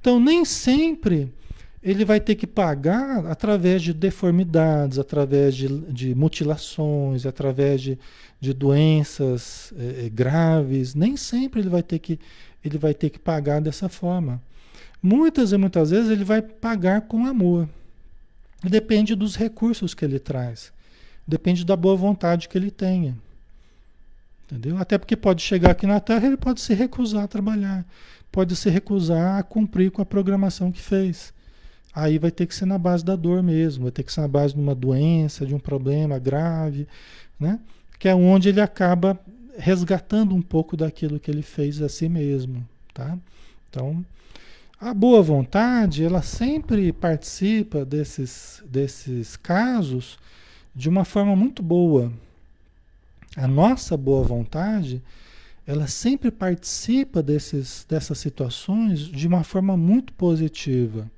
[0.00, 1.32] Então, nem sempre
[1.80, 7.98] ele vai ter que pagar através de deformidades, através de, de mutilações, através de,
[8.40, 10.96] de doenças eh, graves.
[10.96, 12.18] Nem sempre ele vai ter que
[12.64, 14.40] ele vai ter que pagar dessa forma.
[15.02, 17.68] Muitas e muitas vezes ele vai pagar com amor.
[18.62, 20.72] Depende dos recursos que ele traz.
[21.26, 23.16] Depende da boa vontade que ele tenha.
[24.44, 24.76] Entendeu?
[24.78, 27.84] Até porque pode chegar aqui na Terra, ele pode se recusar a trabalhar,
[28.30, 31.32] pode se recusar a cumprir com a programação que fez.
[31.94, 34.28] Aí vai ter que ser na base da dor mesmo, vai ter que ser na
[34.28, 36.86] base de uma doença, de um problema grave,
[37.40, 37.58] né?
[37.98, 39.18] Que é onde ele acaba
[39.58, 43.18] resgatando um pouco daquilo que ele fez a si mesmo, tá?
[43.68, 44.04] Então,
[44.82, 50.18] a boa vontade, ela sempre participa desses, desses casos
[50.74, 52.12] de uma forma muito boa.
[53.36, 55.00] A nossa boa vontade,
[55.64, 61.08] ela sempre participa desses, dessas situações de uma forma muito positiva.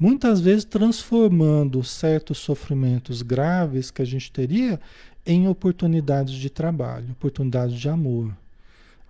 [0.00, 4.80] Muitas vezes transformando certos sofrimentos graves que a gente teria
[5.26, 8.34] em oportunidades de trabalho, oportunidades de amor.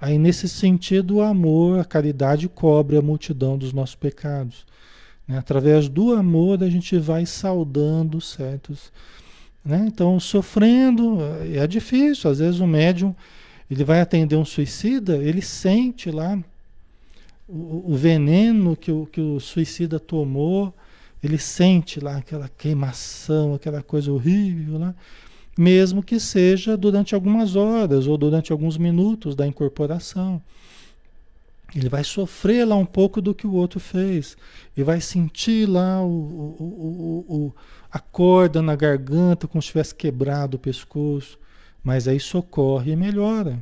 [0.05, 4.67] Aí, nesse sentido, o amor, a caridade cobre a multidão dos nossos pecados.
[5.27, 5.39] Né?
[5.39, 8.93] Através do amor, a gente vai saudando certos.
[9.65, 9.87] Né?
[9.89, 11.21] Então, sofrendo,
[11.55, 12.31] é difícil.
[12.31, 13.17] Às vezes, o médium
[13.71, 16.39] ele vai atender um suicida, ele sente lá
[17.49, 20.75] o, o veneno que o, que o suicida tomou,
[21.23, 24.95] ele sente lá aquela queimação, aquela coisa horrível lá
[25.57, 30.43] mesmo que seja durante algumas horas ou durante alguns minutos da incorporação.
[31.75, 34.37] Ele vai sofrer lá um pouco do que o outro fez.
[34.77, 37.55] E vai sentir lá o, o, o, o,
[37.91, 41.39] a corda na garganta, como se tivesse quebrado o pescoço.
[41.83, 43.61] Mas aí socorre e melhora.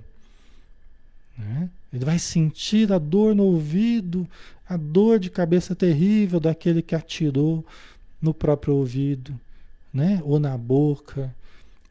[1.36, 1.70] Né?
[1.92, 4.28] Ele vai sentir a dor no ouvido,
[4.68, 7.64] a dor de cabeça terrível daquele que atirou
[8.20, 9.38] no próprio ouvido,
[9.92, 10.20] né?
[10.22, 11.34] ou na boca.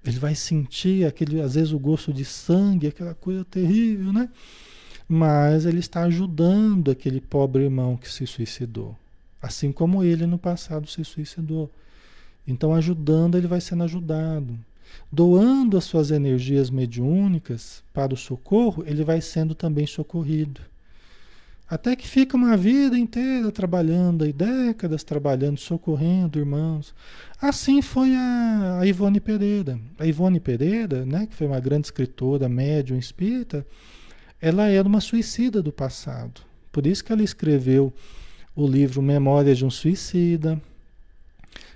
[0.04, 4.30] Ele vai sentir aquele, às vezes, o gosto de sangue, aquela coisa terrível, né?
[5.08, 8.96] Mas ele está ajudando aquele pobre irmão que se suicidou.
[9.42, 11.70] Assim como ele no passado se suicidou.
[12.48, 14.58] Então, ajudando, ele vai sendo ajudado.
[15.12, 20.62] Doando as suas energias mediúnicas para o socorro, ele vai sendo também socorrido.
[21.72, 26.94] Até que fica uma vida inteira trabalhando, e décadas trabalhando, socorrendo irmãos.
[27.42, 29.80] Assim foi a, a Ivone Pereira.
[29.98, 33.66] A Ivone Pereira, né, que foi uma grande escritora, médium espírita,
[34.42, 36.42] ela era uma suicida do passado.
[36.74, 37.94] Por isso que ela escreveu
[38.54, 40.62] o livro Memórias de um Suicida.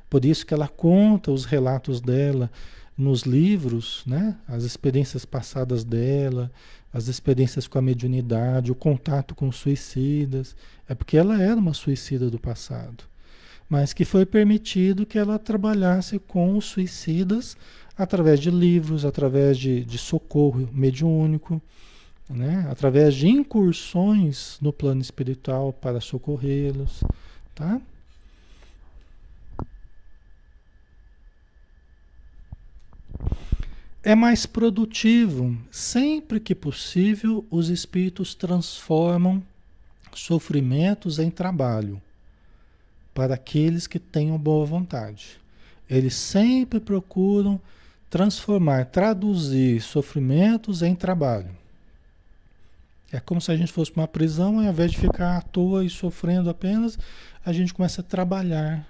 [0.09, 2.51] Por isso que ela conta os relatos dela
[2.97, 4.35] nos livros, né?
[4.45, 6.51] As experiências passadas dela,
[6.95, 10.55] as experiências com a mediunidade, o contato com suicidas.
[10.87, 13.03] É porque ela era uma suicida do passado.
[13.67, 17.57] Mas que foi permitido que ela trabalhasse com os suicidas
[17.97, 21.61] através de livros, através de, de socorro mediúnico,
[22.29, 22.65] né?
[22.71, 27.03] através de incursões no plano espiritual para socorrê-los.
[27.53, 27.81] Tá?
[34.07, 35.57] É mais produtivo.
[35.71, 39.41] Sempre que possível, os espíritos transformam
[40.13, 41.99] sofrimentos em trabalho
[43.15, 45.39] para aqueles que tenham boa vontade.
[45.89, 47.59] Eles sempre procuram
[48.07, 51.49] transformar, traduzir sofrimentos em trabalho.
[53.11, 55.89] É como se a gente fosse uma prisão ao invés de ficar à toa e
[55.89, 56.99] sofrendo apenas,
[57.43, 58.87] a gente começa a trabalhar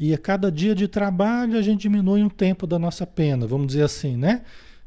[0.00, 3.66] e a cada dia de trabalho a gente diminui um tempo da nossa pena, vamos
[3.66, 4.42] dizer assim, né?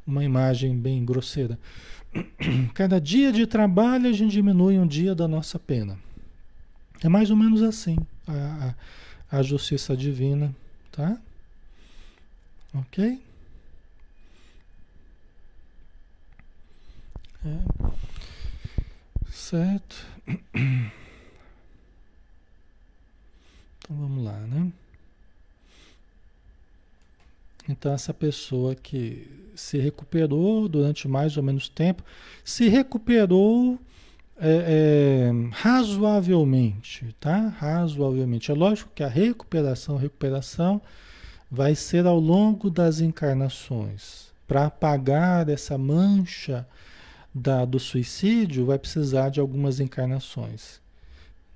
[0.08, 1.60] Uma imagem bem grosseira.
[2.73, 6.00] Cada dia de trabalho a gente diminui um dia da nossa pena.
[7.04, 7.96] É mais ou menos assim
[8.27, 8.75] a,
[9.31, 10.54] a, a justiça divina,
[10.92, 11.15] tá?
[12.73, 13.21] Ok?
[17.46, 17.60] É.
[19.29, 20.08] Certo.
[23.85, 24.71] Então vamos lá, né?
[27.68, 32.04] Então, essa pessoa que se recuperou durante mais ou menos tempo,
[32.44, 33.80] se recuperou
[34.38, 37.48] é, é, razoavelmente, tá?
[37.58, 38.52] Razoavelmente.
[38.52, 40.82] É lógico que a recuperação, recuperação
[41.50, 44.32] vai ser ao longo das encarnações.
[44.48, 46.68] Para apagar essa mancha
[47.34, 50.82] da, do suicídio, vai precisar de algumas encarnações,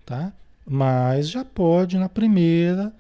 [0.06, 0.32] tá?
[0.66, 2.94] Mas já pode na primeira,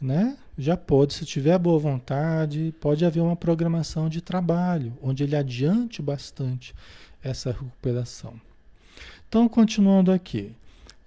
[0.00, 0.36] né?
[0.56, 6.02] Já pode, se tiver boa vontade, pode haver uma programação de trabalho, onde ele adiante
[6.02, 6.74] bastante
[7.22, 8.40] essa recuperação.
[9.28, 10.54] Então, continuando aqui.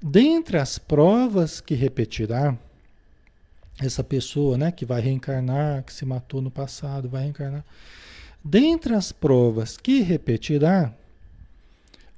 [0.01, 2.57] Dentre as provas que repetirá,
[3.79, 7.63] essa pessoa né, que vai reencarnar, que se matou no passado, vai reencarnar.
[8.43, 10.93] Dentre as provas que repetirá,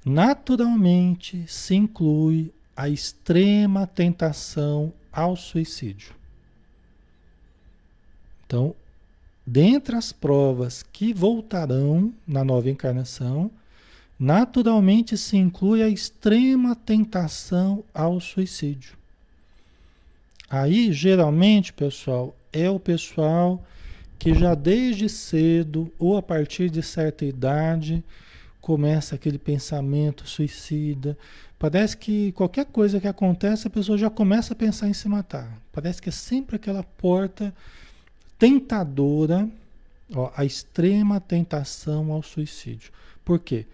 [0.05, 6.16] naturalmente se inclui a extrema tentação ao suicídio.
[8.47, 8.73] Então,
[9.45, 13.51] dentre as provas que voltarão na nova encarnação,
[14.17, 18.97] naturalmente se inclui a extrema tentação ao suicídio.
[20.49, 23.61] Aí, geralmente, pessoal, é o pessoal
[24.17, 28.03] que já desde cedo ou a partir de certa idade
[28.61, 31.17] começa aquele pensamento suicida.
[31.59, 35.61] Parece que qualquer coisa que acontece, a pessoa já começa a pensar em se matar.
[35.71, 37.53] Parece que é sempre aquela porta
[38.37, 39.49] tentadora,
[40.13, 42.91] ó, a extrema tentação ao suicídio.
[43.23, 43.65] Por quê?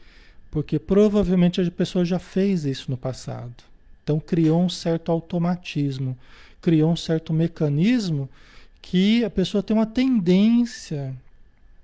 [0.49, 3.55] Porque provavelmente a pessoa já fez isso no passado.
[4.03, 6.17] Então criou um certo automatismo,
[6.61, 8.29] criou um certo mecanismo
[8.81, 11.15] que a pessoa tem uma tendência,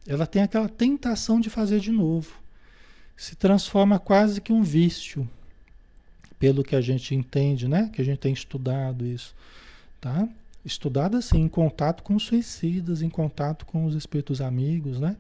[0.06, 2.34] ela tem aquela tentação de fazer de novo.
[3.16, 5.28] Se transforma quase que um vício,
[6.38, 7.90] pelo que a gente entende, né?
[7.94, 9.34] Que a gente tem estudado isso,
[10.00, 10.28] tá?
[10.64, 15.16] Estudada assim, em contato com suicidas, em contato com os espíritos amigos, né?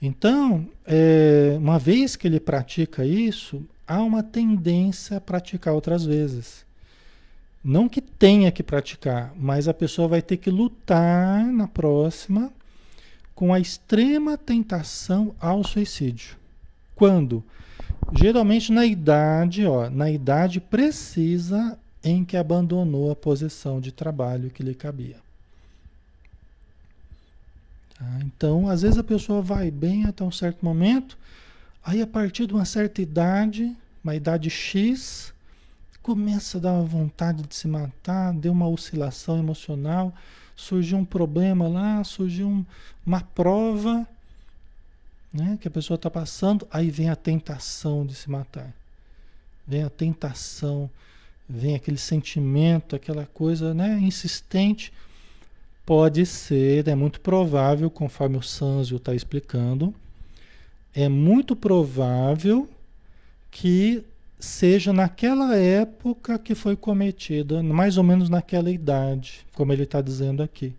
[0.00, 6.66] Então, é, uma vez que ele pratica isso, há uma tendência a praticar outras vezes.
[7.64, 12.52] Não que tenha que praticar, mas a pessoa vai ter que lutar na próxima
[13.34, 16.36] com a extrema tentação ao suicídio.
[16.94, 17.42] Quando?
[18.12, 24.62] Geralmente na idade, ó, na idade precisa em que abandonou a posição de trabalho que
[24.62, 25.16] lhe cabia.
[27.98, 28.06] Tá?
[28.22, 31.18] Então, às vezes a pessoa vai bem até um certo momento,
[31.84, 35.34] aí a partir de uma certa idade, uma idade X,
[36.00, 40.14] começa a dar uma vontade de se matar, deu uma oscilação emocional,
[40.54, 42.64] surgiu um problema lá, surgiu um,
[43.04, 44.06] uma prova
[45.32, 48.72] né, que a pessoa está passando, aí vem a tentação de se matar.
[49.66, 50.88] Vem a tentação
[51.48, 54.92] vem aquele sentimento, aquela coisa né, insistente.
[55.84, 59.94] Pode ser, é muito provável, conforme o Sanzio está explicando,
[60.94, 62.68] é muito provável
[63.50, 64.04] que
[64.38, 70.42] seja naquela época que foi cometida, mais ou menos naquela idade, como ele está dizendo
[70.42, 70.74] aqui.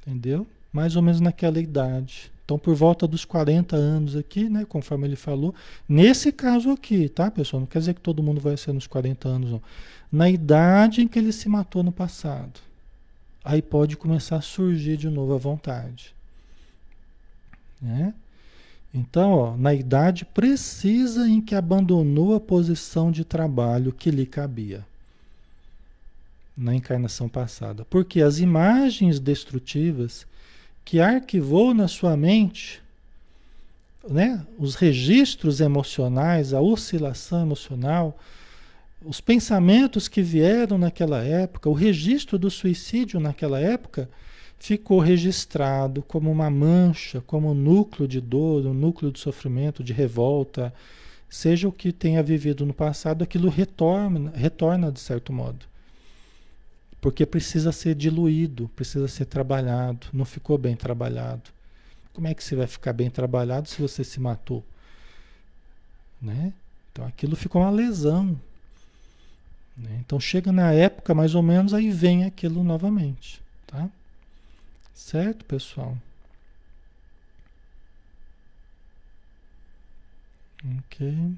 [0.00, 0.46] Entendeu?
[0.72, 5.16] Mais ou menos naquela idade Então, por volta dos 40 anos aqui, né, conforme ele
[5.16, 5.54] falou,
[5.88, 7.60] nesse caso aqui, tá, pessoal?
[7.60, 9.62] Não quer dizer que todo mundo vai ser nos 40 anos, não.
[10.10, 12.60] Na idade em que ele se matou no passado.
[13.44, 16.14] Aí pode começar a surgir de novo a vontade.
[17.80, 18.14] Né?
[18.94, 24.84] Então, ó, na idade precisa em que abandonou a posição de trabalho que lhe cabia
[26.56, 27.84] na encarnação passada.
[27.86, 30.26] Porque as imagens destrutivas
[30.84, 32.82] que arquivou na sua mente,
[34.08, 38.18] né, os registros emocionais, a oscilação emocional,
[39.04, 44.08] os pensamentos que vieram naquela época, o registro do suicídio naquela época,
[44.58, 49.92] ficou registrado como uma mancha, como um núcleo de dor, um núcleo de sofrimento, de
[49.92, 50.72] revolta,
[51.28, 55.71] seja o que tenha vivido no passado, aquilo retorna, retorna de certo modo.
[57.02, 61.50] Porque precisa ser diluído, precisa ser trabalhado, não ficou bem trabalhado.
[62.12, 64.64] Como é que você vai ficar bem trabalhado se você se matou?
[66.20, 66.52] Né?
[66.92, 68.40] Então aquilo ficou uma lesão.
[69.76, 69.96] Né?
[69.98, 73.42] Então chega na época mais ou menos, aí vem aquilo novamente.
[73.66, 73.90] Tá?
[74.94, 75.98] Certo, pessoal?
[80.78, 81.34] Ok.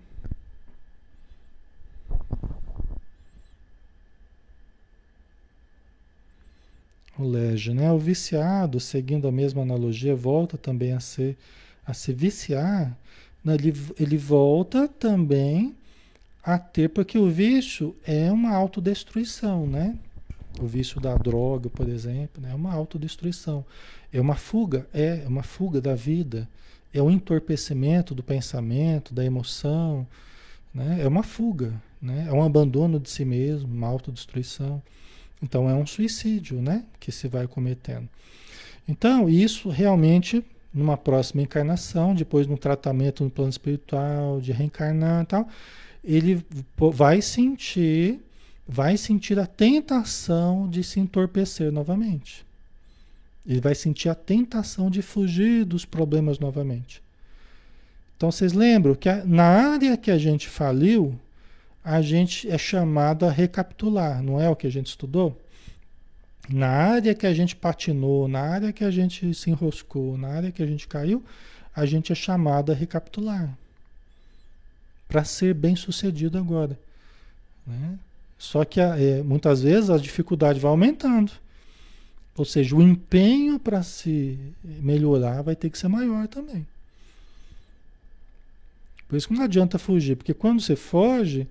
[7.19, 7.93] O lege, né?
[7.93, 11.37] O viciado, seguindo a mesma analogia, volta também a ser
[11.87, 12.97] a se viciar.
[13.45, 13.55] Né?
[13.55, 15.75] Ele, ele volta também
[16.43, 19.97] a ter, porque o vício é uma autodestruição, né?
[20.61, 22.51] O vício da droga, por exemplo, né?
[22.53, 23.65] é uma autodestruição.
[24.13, 26.49] É uma fuga, é uma fuga da vida.
[26.93, 30.07] É um entorpecimento do pensamento, da emoção.
[30.73, 30.99] Né?
[31.03, 32.27] É uma fuga, né?
[32.29, 34.81] é um abandono de si mesmo, uma autodestruição.
[35.43, 36.85] Então é um suicídio né?
[36.99, 38.09] que se vai cometendo.
[38.87, 45.27] Então, isso realmente, numa próxima encarnação, depois no tratamento no plano espiritual, de reencarnar e
[45.27, 45.49] tal,
[46.03, 46.45] ele
[46.77, 48.21] vai sentir
[48.67, 52.47] vai sentir a tentação de se entorpecer novamente.
[53.47, 57.03] Ele vai sentir a tentação de fugir dos problemas novamente.
[58.17, 61.19] Então vocês lembram que na área que a gente faliu,
[61.85, 65.39] a gente é chamado a recapitular, não é o que a gente estudou?
[66.49, 70.51] Na área que a gente patinou, na área que a gente se enroscou, na área
[70.51, 71.23] que a gente caiu,
[71.77, 73.57] a gente é chamado a recapitular.
[75.07, 76.79] Para ser bem sucedido agora.
[77.67, 77.99] Né?
[78.39, 81.33] Só que é, muitas vezes a dificuldade vai aumentando.
[82.37, 86.67] Ou seja, o empenho para se melhorar vai ter que ser maior também.
[89.09, 91.47] Por isso que não adianta fugir, porque quando você foge,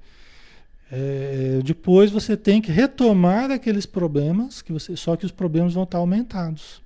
[0.96, 5.86] é, depois você tem que retomar aqueles problemas, que você, só que os problemas vão
[5.86, 6.84] estar aumentados.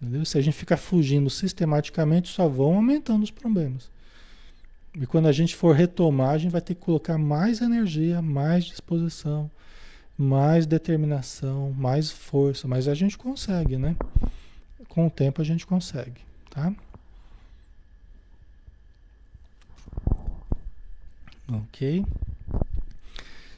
[0.00, 0.22] Entendeu?
[0.26, 3.88] Se a gente ficar fugindo sistematicamente, só vão aumentando os problemas.
[4.94, 8.66] E quando a gente for retomar, a gente vai ter que colocar mais energia, mais
[8.66, 9.50] disposição,
[10.18, 12.68] mais determinação, mais força.
[12.68, 13.96] Mas a gente consegue, né?
[14.86, 16.20] Com o tempo a gente consegue,
[16.50, 16.74] tá?
[21.50, 22.04] Ok?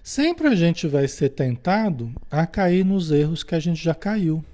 [0.03, 4.45] Sempre a gente vai ser tentado a cair nos erros que a gente já caiu.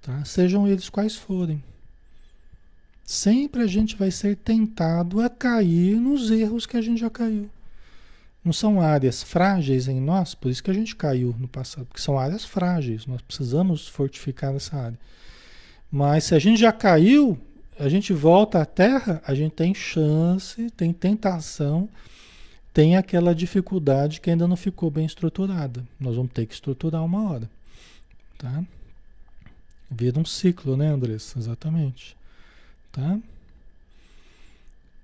[0.00, 0.24] Tá?
[0.24, 1.62] Sejam eles quais forem.
[3.04, 7.50] Sempre a gente vai ser tentado a cair nos erros que a gente já caiu.
[8.42, 12.00] Não são áreas frágeis em nós, por isso que a gente caiu no passado, porque
[12.00, 14.98] são áreas frágeis, nós precisamos fortificar essa área.
[15.90, 17.36] Mas se a gente já caiu,
[17.78, 21.88] a gente volta à Terra, a gente tem chance, tem tentação,
[22.72, 25.84] tem aquela dificuldade que ainda não ficou bem estruturada.
[25.98, 27.50] Nós vamos ter que estruturar uma hora.
[28.38, 28.64] Tá?
[29.90, 31.38] Vira um ciclo, né, Andressa?
[31.38, 32.16] Exatamente.
[32.92, 33.18] Tá?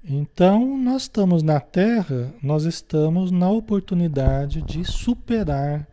[0.04, 5.86] Então, nós estamos na Terra, nós estamos na oportunidade de superar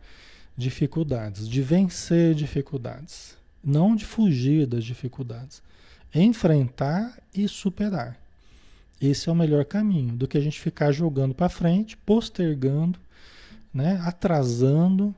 [0.56, 5.62] dificuldades, de vencer dificuldades, não de fugir das dificuldades.
[6.14, 8.18] Enfrentar e superar.
[9.00, 12.98] Esse é o melhor caminho do que a gente ficar jogando para frente, postergando,
[13.72, 15.14] né, atrasando.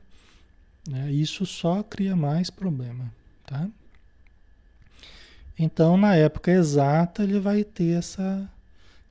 [0.87, 3.11] Né, isso só cria mais problema.
[3.45, 3.67] Tá?
[5.57, 8.49] Então, na época exata, ele vai ter essa,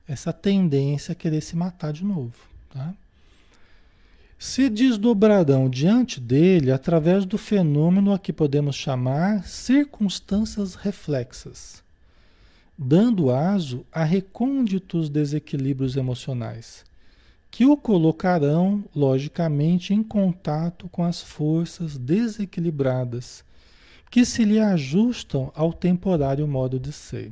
[0.08, 2.34] essa tendência a querer se matar de novo.
[2.70, 2.94] Tá?
[4.44, 11.80] Se desdobrarão diante dele através do fenômeno a que podemos chamar circunstâncias reflexas,
[12.76, 16.84] dando aso a recônditos desequilíbrios emocionais,
[17.52, 23.44] que o colocarão, logicamente, em contato com as forças desequilibradas
[24.10, 27.30] que se lhe ajustam ao temporário modo de ser.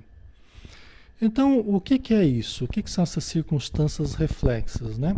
[1.21, 2.67] Então, o que, que é isso?
[2.67, 5.17] O que, que são essas circunstâncias reflexas, né?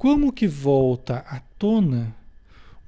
[0.00, 2.16] Como que volta à tona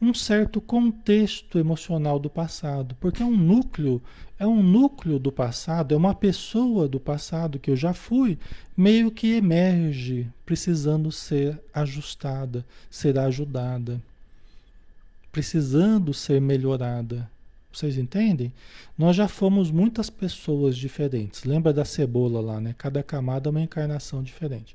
[0.00, 4.00] um certo contexto emocional do passado, porque é um núcleo,
[4.38, 8.38] é um núcleo do passado, é uma pessoa do passado que eu já fui,
[8.74, 14.00] meio que emerge, precisando ser ajustada, ser ajudada,
[15.30, 17.30] precisando ser melhorada,
[17.70, 18.50] vocês entendem?
[18.96, 21.44] Nós já fomos muitas pessoas diferentes.
[21.44, 22.74] Lembra da cebola lá, né?
[22.78, 24.74] Cada camada é uma encarnação diferente.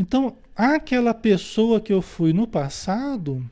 [0.00, 3.44] Então, aquela pessoa que eu fui no passado,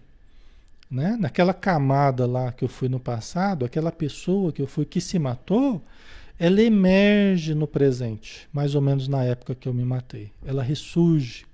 [0.90, 1.14] né?
[1.20, 5.18] Naquela camada lá que eu fui no passado, aquela pessoa que eu fui que se
[5.18, 5.82] matou,
[6.38, 10.32] ela emerge no presente, mais ou menos na época que eu me matei.
[10.42, 11.44] Ela ressurge.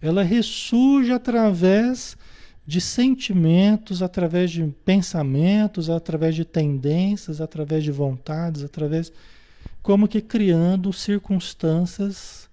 [0.00, 2.16] Ela ressurge através
[2.66, 9.12] de sentimentos, através de pensamentos, através de tendências, através de vontades, através
[9.82, 12.43] como que criando circunstâncias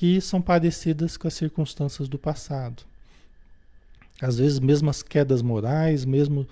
[0.00, 2.84] que são parecidas com as circunstâncias do passado.
[4.18, 6.48] Às vezes mesmo as quedas morais, mesmo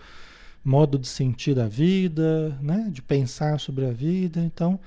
[0.62, 4.38] modo de sentir a vida, né, de pensar sobre a vida.
[4.38, 4.78] Então,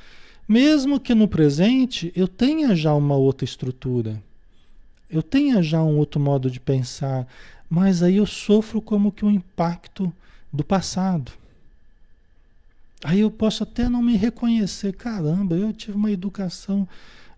[0.47, 4.21] mesmo que no presente eu tenha já uma outra estrutura,
[5.09, 7.27] eu tenha já um outro modo de pensar,
[7.67, 10.13] mas aí eu sofro como que um impacto
[10.53, 11.31] do passado.
[13.03, 16.87] Aí eu posso até não me reconhecer, caramba, eu tive uma educação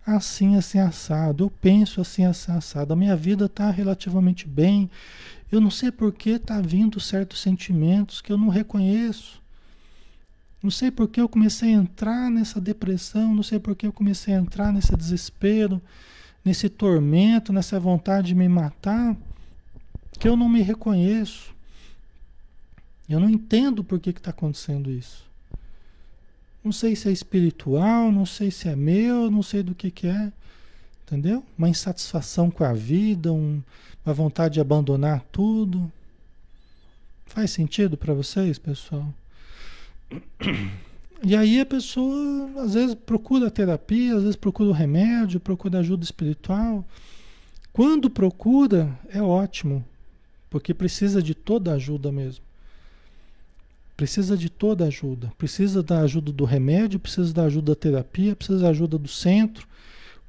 [0.06, 4.90] assim, assim, assado, eu penso assim, assim, assado, a minha vida está relativamente bem,
[5.50, 9.42] eu não sei por que está vindo certos sentimentos que eu não reconheço.
[10.62, 13.92] Não sei por que eu comecei a entrar nessa depressão, não sei por que eu
[13.92, 15.80] comecei a entrar nesse desespero,
[16.42, 19.14] nesse tormento, nessa vontade de me matar
[20.18, 21.54] que eu não me reconheço.
[23.08, 25.24] Eu não entendo por que está acontecendo isso.
[26.64, 30.06] Não sei se é espiritual, não sei se é meu, não sei do que, que
[30.06, 30.32] é.
[31.06, 31.44] Entendeu?
[31.58, 33.62] Uma insatisfação com a vida, um,
[34.04, 35.92] uma vontade de abandonar tudo.
[37.26, 39.12] Faz sentido para vocês, pessoal?
[41.22, 46.84] E aí a pessoa às vezes procura terapia, às vezes procura remédio, procura ajuda espiritual.
[47.72, 49.84] Quando procura, é ótimo.
[50.48, 52.44] Porque precisa de toda ajuda mesmo.
[53.96, 55.32] Precisa de toda ajuda.
[55.38, 59.66] Precisa da ajuda do remédio, precisa da ajuda da terapia, precisa da ajuda do centro.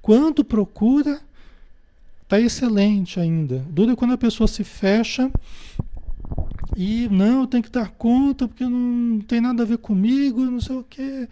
[0.02, 1.20] Quando procura,
[2.22, 3.66] está excelente ainda.
[3.70, 5.32] Dura quando a pessoa se fecha
[6.76, 10.76] e não, tenho que dar conta porque não tem nada a ver comigo, não sei
[10.76, 11.28] o que.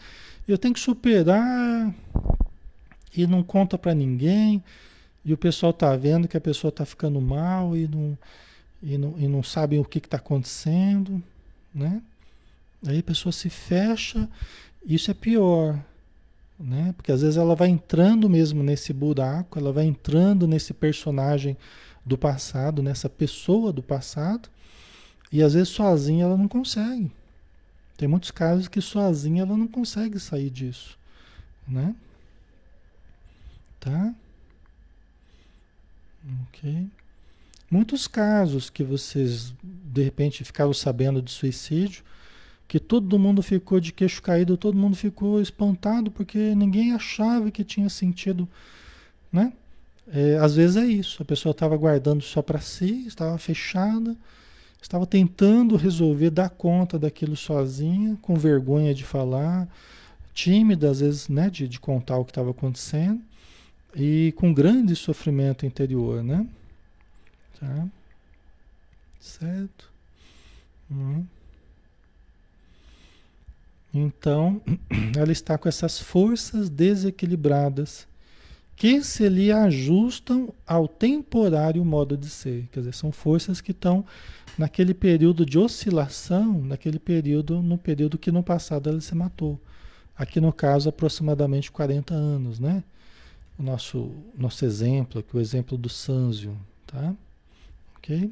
[0.48, 1.94] Eu tenho que superar
[3.16, 4.64] e não conta para ninguém.
[5.24, 8.18] E o pessoal tá vendo que a pessoa tá ficando mal e não
[8.82, 11.24] e não, e não sabem o que está acontecendo,
[11.74, 12.02] né?
[12.86, 14.30] Aí a pessoa se fecha,
[14.86, 15.80] isso é pior,
[16.60, 16.94] né?
[16.96, 21.58] Porque às vezes ela vai entrando mesmo nesse buraco, ela vai entrando nesse personagem
[22.06, 24.50] do passado, nessa pessoa do passado,
[25.32, 27.12] e às vezes sozinha ela não consegue.
[27.96, 30.98] Tem muitos casos que sozinha ela não consegue sair disso,
[31.68, 31.96] né?
[33.80, 34.14] Tá?
[36.48, 36.88] Ok.
[37.70, 42.04] Muitos casos que vocês de repente ficaram sabendo de suicídio,
[42.74, 47.64] que todo mundo ficou de queixo caído, todo mundo ficou espantado porque ninguém achava que
[47.64, 48.50] tinha sentido,
[49.32, 49.54] né?
[50.12, 54.18] É, às vezes é isso, a pessoa estava guardando só para si, estava fechada,
[54.82, 59.68] estava tentando resolver, dar conta daquilo sozinha, com vergonha de falar,
[60.34, 63.22] tímida às vezes, né, de, de contar o que estava acontecendo
[63.96, 66.48] e com grande sofrimento interior, né?
[67.60, 67.88] Tá?
[69.20, 69.92] Certo?
[70.92, 71.24] Hum.
[73.94, 74.62] Então,
[75.16, 78.08] ela está com essas forças desequilibradas
[78.76, 82.68] que se lhe ajustam ao temporário modo de ser.
[82.72, 84.04] Quer dizer, são forças que estão
[84.58, 89.60] naquele período de oscilação, naquele período, no período que no passado ela se matou.
[90.18, 92.84] Aqui no caso, aproximadamente 40 anos, né?
[93.58, 97.14] O nosso, nosso exemplo, aqui, o exemplo do Sanzio, tá?
[97.98, 98.32] Ok?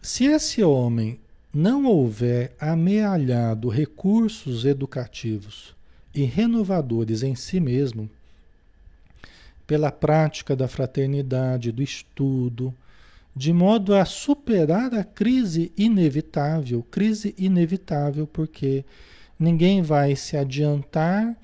[0.00, 1.18] Se esse homem
[1.52, 5.74] não houver amealhado recursos educativos
[6.14, 8.08] e renovadores em si mesmo,
[9.66, 12.72] pela prática da fraternidade, do estudo,
[13.34, 18.84] de modo a superar a crise inevitável, crise inevitável porque
[19.38, 21.36] ninguém vai se adiantar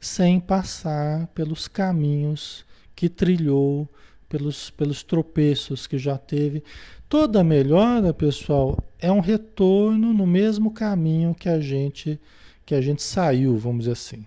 [0.00, 3.88] sem passar pelos caminhos que trilhou
[4.28, 6.62] pelos, pelos tropeços que já teve.
[7.08, 12.18] Toda melhora, pessoal, é um retorno no mesmo caminho que a gente
[12.64, 14.26] que a gente saiu, vamos dizer assim.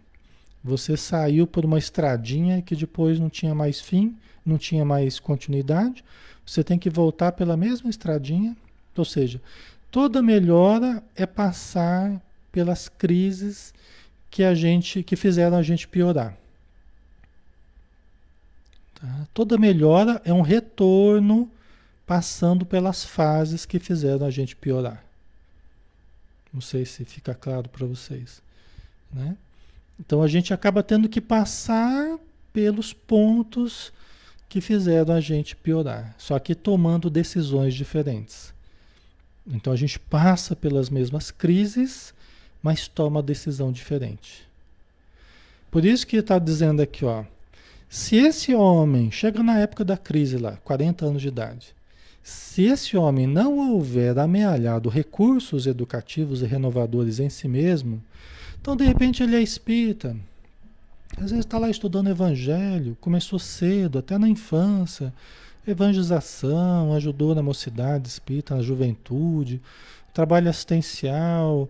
[0.64, 4.16] Você saiu por uma estradinha que depois não tinha mais fim,
[4.46, 6.06] não tinha mais continuidade.
[6.46, 8.56] Você tem que voltar pela mesma estradinha.
[8.96, 9.42] Ou seja,
[9.92, 13.74] toda melhora é passar pelas crises
[14.32, 16.38] que a gente que fizeram a gente piorar.
[18.96, 19.28] Tá?
[19.34, 21.52] Toda melhora é um retorno
[22.10, 25.06] passando pelas fases que fizeram a gente piorar.
[26.52, 28.42] Não sei se fica claro para vocês.
[29.14, 29.38] Né?
[30.00, 32.18] Então a gente acaba tendo que passar
[32.52, 33.94] pelos pontos
[34.50, 38.56] que fizeram a gente piorar, só que tomando decisões diferentes.
[39.46, 42.12] Então a gente passa pelas mesmas crises,
[42.60, 44.48] mas toma decisão diferente.
[45.70, 47.24] Por isso que está dizendo aqui, ó,
[47.88, 51.78] se esse homem chega na época da crise lá, 40 anos de idade,
[52.30, 58.04] se esse homem não houver amealhado recursos educativos e renovadores em si mesmo,
[58.62, 60.16] então de repente ele é espírita.
[61.18, 65.12] Às vezes está lá estudando evangelho, começou cedo, até na infância,
[65.66, 69.60] evangelização, ajudou na mocidade espírita, na juventude,
[70.14, 71.68] trabalho assistencial,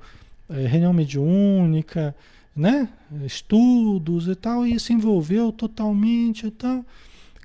[0.50, 2.14] é, reunião mediúnica,
[2.54, 2.90] né?
[3.24, 6.84] estudos e tal, e se envolveu totalmente e tal,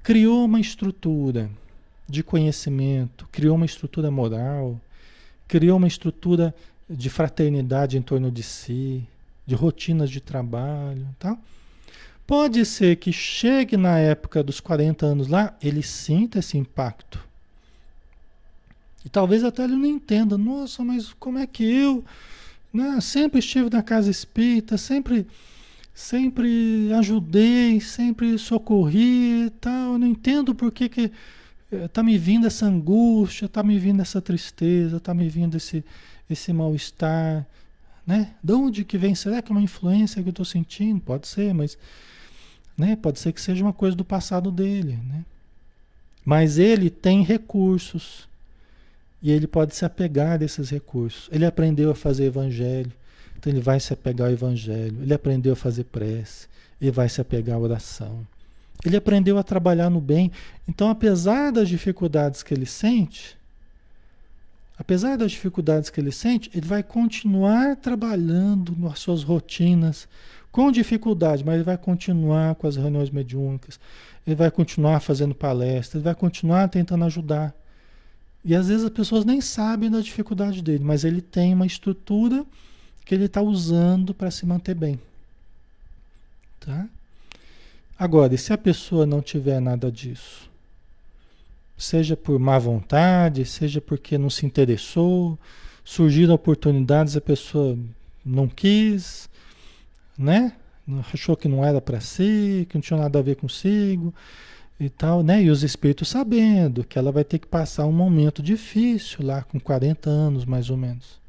[0.03, 1.49] criou uma estrutura
[2.09, 4.81] de conhecimento, criou uma estrutura moral,
[5.49, 6.55] criou uma estrutura
[6.89, 9.07] de fraternidade em torno de si,
[9.47, 11.37] de rotinas de trabalho, tá?
[12.27, 17.23] Pode ser que chegue na época dos 40 anos lá, ele sinta esse impacto.
[19.05, 22.03] E talvez até ele não entenda, nossa, mas como é que eu,
[22.73, 25.27] né, sempre estive na casa espírita, sempre
[25.95, 31.13] sempre ajudei, sempre socorri tal, não entendo por que que
[31.71, 35.85] Está me vindo essa angústia, está me vindo essa tristeza, está me vindo esse,
[36.29, 37.47] esse mal-estar.
[38.07, 38.35] Né?
[38.43, 39.15] De onde que vem?
[39.15, 41.01] Será que é uma influência que eu estou sentindo?
[41.01, 41.77] Pode ser, mas
[42.77, 42.97] né?
[42.97, 44.99] pode ser que seja uma coisa do passado dele.
[45.09, 45.25] Né?
[46.25, 48.29] Mas ele tem recursos
[49.23, 51.29] e ele pode se apegar a esses recursos.
[51.33, 52.93] Ele aprendeu a fazer evangelho,
[53.37, 55.03] então ele vai se apegar ao evangelho.
[55.03, 56.47] Ele aprendeu a fazer prece,
[56.81, 58.27] ele vai se apegar à oração.
[58.85, 60.30] Ele aprendeu a trabalhar no bem.
[60.68, 63.37] Então, apesar das dificuldades que ele sente,
[64.78, 70.07] apesar das dificuldades que ele sente, ele vai continuar trabalhando nas suas rotinas
[70.53, 73.80] com dificuldade, mas ele vai continuar com as reuniões mediúnicas,
[74.26, 77.53] ele vai continuar fazendo palestras, ele vai continuar tentando ajudar.
[78.45, 82.45] E às vezes as pessoas nem sabem da dificuldade dele, mas ele tem uma estrutura
[83.05, 85.01] que ele está usando para se manter bem.
[86.61, 86.87] Tá?
[87.99, 90.51] Agora, e se a pessoa não tiver nada disso?
[91.77, 95.39] Seja por má vontade, seja porque não se interessou,
[95.85, 97.79] surgiram oportunidades, a pessoa
[98.25, 99.29] não quis,
[100.19, 100.55] né?
[101.13, 104.13] Achou que não era para si, que não tinha nada a ver consigo
[104.79, 105.43] e tal, né?
[105.43, 109.61] E os espíritos sabendo que ela vai ter que passar um momento difícil lá com
[109.61, 111.24] 40 anos, mais ou menos.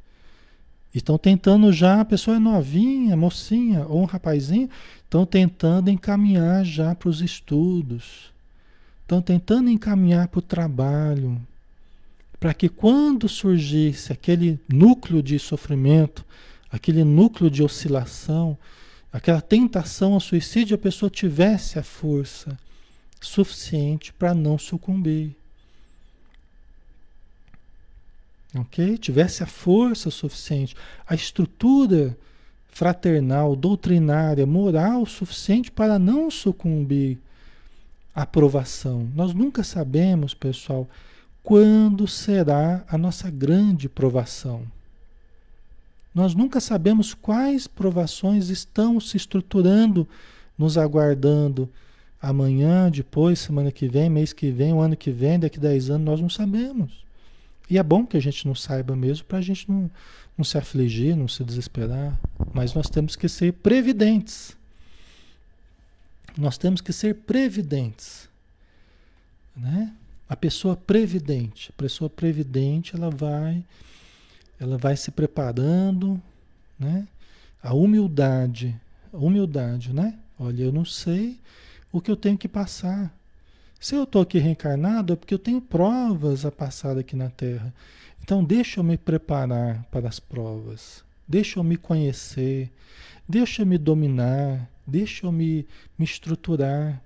[0.96, 4.70] Estão tentando já, a pessoa é novinha, mocinha ou um rapazinho,
[5.04, 8.32] estão tentando encaminhar já para os estudos,
[9.02, 11.38] estão tentando encaminhar para o trabalho,
[12.40, 16.24] para que quando surgisse aquele núcleo de sofrimento,
[16.72, 18.58] aquele núcleo de oscilação,
[19.12, 22.58] aquela tentação ao suicídio, a pessoa tivesse a força
[23.20, 25.36] suficiente para não sucumbir.
[28.56, 28.98] Ok?
[28.98, 30.76] Tivesse a força suficiente,
[31.08, 32.18] a estrutura
[32.68, 37.18] fraternal, doutrinária, moral suficiente para não sucumbir
[38.14, 39.08] à provação.
[39.16, 40.88] Nós nunca sabemos, pessoal,
[41.44, 44.64] quando será a nossa grande provação.
[46.14, 50.08] Nós nunca sabemos quais provações estão se estruturando,
[50.58, 51.70] nos aguardando
[52.22, 55.92] amanhã, depois, semana que vem, mês que vem, o ano que vem, daqui a 10
[55.92, 57.05] anos, nós não sabemos.
[57.70, 59.90] E é bom que a gente não saiba mesmo para a gente não,
[60.38, 62.20] não se afligir, não se desesperar.
[62.54, 64.56] Mas nós temos que ser previdentes.
[66.38, 68.30] Nós temos que ser previdentes.
[69.56, 69.94] Né?
[70.28, 73.64] A pessoa previdente, a pessoa previdente, ela vai,
[74.60, 76.22] ela vai se preparando,
[76.80, 77.08] né?
[77.62, 78.76] A humildade,
[79.14, 80.18] a humildade, né?
[80.38, 81.40] Olha, eu não sei
[81.92, 83.16] o que eu tenho que passar.
[83.86, 87.72] Se eu estou aqui reencarnado é porque eu tenho provas a passar aqui na Terra.
[88.20, 91.04] Então deixa eu me preparar para as provas.
[91.28, 92.72] Deixa eu me conhecer.
[93.30, 94.68] Deixa eu me dominar.
[94.88, 95.68] Deixa eu me,
[96.00, 97.00] me estruturar.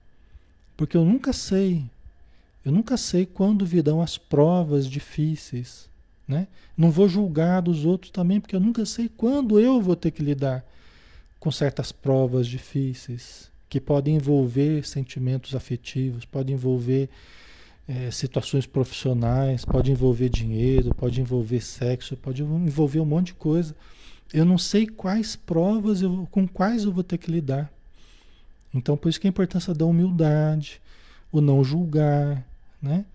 [0.77, 1.83] Porque eu nunca sei
[2.63, 5.89] Eu nunca sei quando virão as provas difíceis,
[6.25, 6.47] né?
[6.77, 10.23] Não vou julgar dos outros também, porque eu nunca sei quando eu vou ter que
[10.23, 10.63] lidar
[11.41, 17.07] com certas provas difíceis, que podem envolver sentimentos afetivos, podem envolver
[17.87, 23.75] é, situações profissionais, pode envolver dinheiro, pode envolver sexo, pode envolver um monte de coisa.
[24.33, 27.71] Eu não sei quais provas eu, com quais eu vou ter que lidar.
[28.73, 30.81] Então, por isso que a importância da humildade,
[31.31, 32.43] o não julgar,
[32.81, 33.05] né?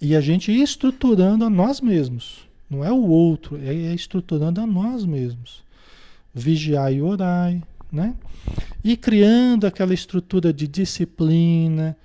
[0.00, 2.46] E a gente ir estruturando a nós mesmos.
[2.68, 5.62] Não é o outro, é, é estruturando a nós mesmos.
[6.34, 7.56] Vigiar e orar,
[7.94, 8.14] né?
[8.82, 11.96] E criando aquela estrutura de disciplina,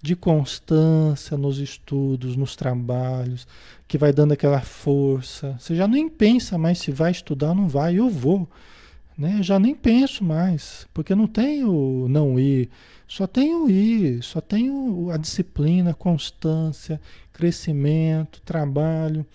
[0.00, 3.48] de constância nos estudos, nos trabalhos,
[3.88, 5.56] que vai dando aquela força.
[5.58, 8.48] Você já nem pensa mais se vai estudar ou não vai, eu vou.
[9.16, 9.42] Né?
[9.42, 12.70] Já nem penso mais, porque não tenho não ir,
[13.08, 17.00] só tenho ir, só tenho a disciplina, constância,
[17.32, 19.26] crescimento, trabalho.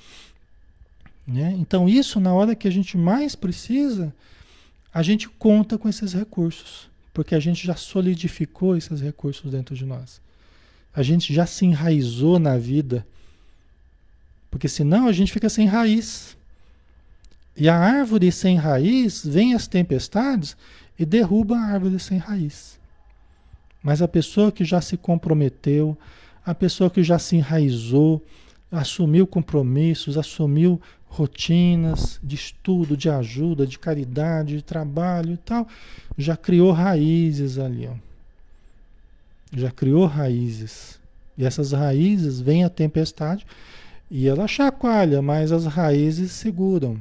[1.27, 1.53] Né?
[1.57, 4.13] Então, isso na hora que a gente mais precisa,
[4.93, 9.85] a gente conta com esses recursos, porque a gente já solidificou esses recursos dentro de
[9.85, 10.21] nós.
[10.93, 13.05] A gente já se enraizou na vida,
[14.51, 16.37] porque senão a gente fica sem raiz.
[17.57, 20.55] E a árvore sem raiz, vem as tempestades
[20.97, 22.79] e derruba a árvore sem raiz.
[23.81, 25.97] Mas a pessoa que já se comprometeu,
[26.45, 28.23] a pessoa que já se enraizou,
[28.71, 30.79] assumiu compromissos, assumiu
[31.13, 35.67] rotinas de estudo, de ajuda, de caridade, de trabalho e tal,
[36.17, 37.93] já criou raízes ali, ó.
[39.55, 40.99] Já criou raízes.
[41.37, 43.45] E essas raízes vem a tempestade
[44.09, 46.99] e ela chacoalha, mas as raízes seguram.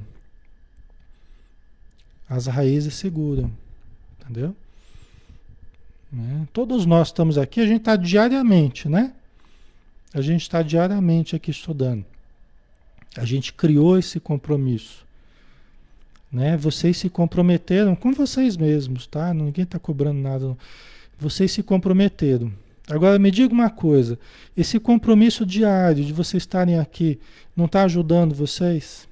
[2.28, 3.50] As raízes seguram.
[4.20, 4.54] Entendeu?
[6.12, 6.46] Né?
[6.52, 9.14] Todos nós estamos aqui, a gente está diariamente, né?
[10.12, 12.04] A gente está diariamente aqui estudando.
[13.16, 15.04] A gente criou esse compromisso.
[16.30, 16.56] Né?
[16.56, 19.34] Vocês se comprometeram com vocês mesmos, tá?
[19.34, 20.56] Ninguém está cobrando nada.
[21.18, 22.52] Vocês se comprometeram.
[22.88, 24.18] Agora me diga uma coisa:
[24.56, 27.20] esse compromisso diário de vocês estarem aqui
[27.54, 29.06] não está ajudando vocês?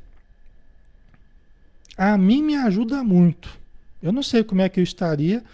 [1.97, 3.59] A mim me ajuda muito.
[4.03, 5.45] Eu não sei como é que eu estaria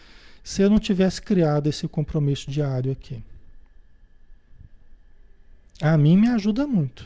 [0.45, 3.21] se eu não tivesse criado esse compromisso diário aqui.
[5.83, 7.05] A mim me ajuda muito.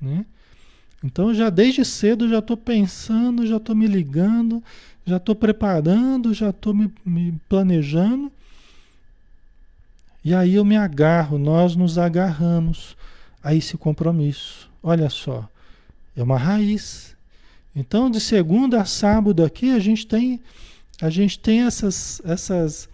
[0.00, 0.24] Né?
[1.04, 4.62] Então já desde cedo já estou pensando, já estou me ligando,
[5.04, 8.32] já estou preparando, já estou me, me planejando.
[10.24, 12.96] E aí eu me agarro, nós nos agarramos
[13.42, 14.70] a esse compromisso.
[14.82, 15.46] Olha só,
[16.16, 17.14] é uma raiz,
[17.76, 20.40] então, de segunda a sábado aqui, a gente tem,
[21.02, 22.88] a gente tem essas, essas,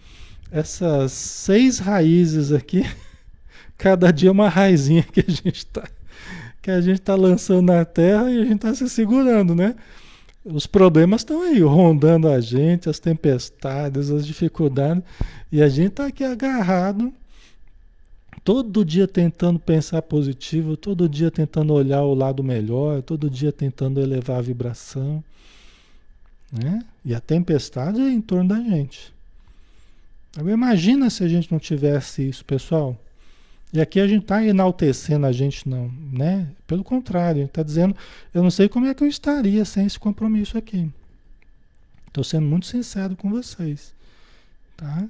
[0.51, 2.83] essas seis raízes aqui.
[3.77, 5.87] Cada dia uma raizinha que a gente está
[6.61, 9.75] que a gente está lançando na terra e a gente está se segurando, né?
[10.43, 15.03] Os problemas estão aí, rondando a gente, as tempestades, as dificuldades,
[15.51, 17.13] e a gente está aqui agarrado
[18.43, 23.99] todo dia tentando pensar positivo, todo dia tentando olhar o lado melhor, todo dia tentando
[23.99, 25.23] elevar a vibração.
[26.51, 26.83] Né?
[27.05, 29.13] E a tempestade é em torno da gente.
[30.39, 32.97] Imagina se a gente não tivesse isso, pessoal.
[33.73, 36.47] E aqui a gente está enaltecendo a gente, não, né?
[36.67, 37.95] Pelo contrário, a gente está dizendo,
[38.33, 40.89] eu não sei como é que eu estaria sem esse compromisso aqui.
[42.07, 43.93] Estou sendo muito sincero com vocês,
[44.75, 45.07] tá?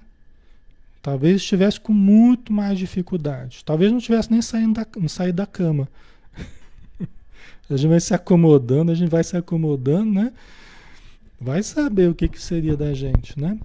[1.01, 3.66] Talvez estivesse com muito mais dificuldade.
[3.66, 5.89] Talvez não estivesse nem saindo da, sair da cama.
[7.68, 10.32] a gente vai se acomodando, a gente vai se acomodando, né?
[11.39, 13.57] Vai saber o que, que seria da gente, né?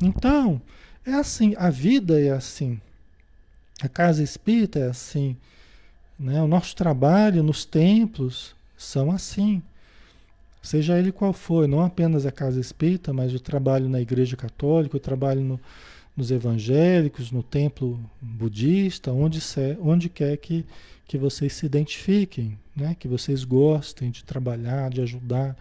[0.00, 0.62] Então,
[1.04, 2.80] é assim, a vida é assim.
[3.82, 5.36] A casa espírita é assim.
[6.18, 6.40] Né?
[6.42, 9.62] O nosso trabalho nos templos são assim.
[10.62, 14.96] Seja ele qual for, não apenas a casa espírita, mas o trabalho na igreja católica,
[14.96, 15.60] o trabalho no,
[16.16, 19.38] nos evangélicos, no templo budista, onde,
[19.80, 20.64] onde quer que,
[21.06, 22.96] que vocês se identifiquem, né?
[22.98, 25.56] que vocês gostem de trabalhar, de ajudar,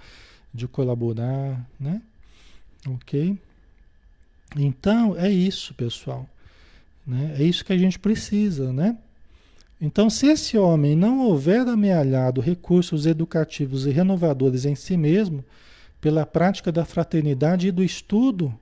[0.53, 2.01] de colaborar, né?
[2.87, 3.37] Ok?
[4.55, 6.27] Então, é isso, pessoal.
[7.05, 7.35] Né?
[7.39, 8.97] É isso que a gente precisa, né?
[9.79, 15.43] Então, se esse homem não houver amealhado recursos educativos e renovadores em si mesmo,
[15.99, 18.57] pela prática da fraternidade e do estudo,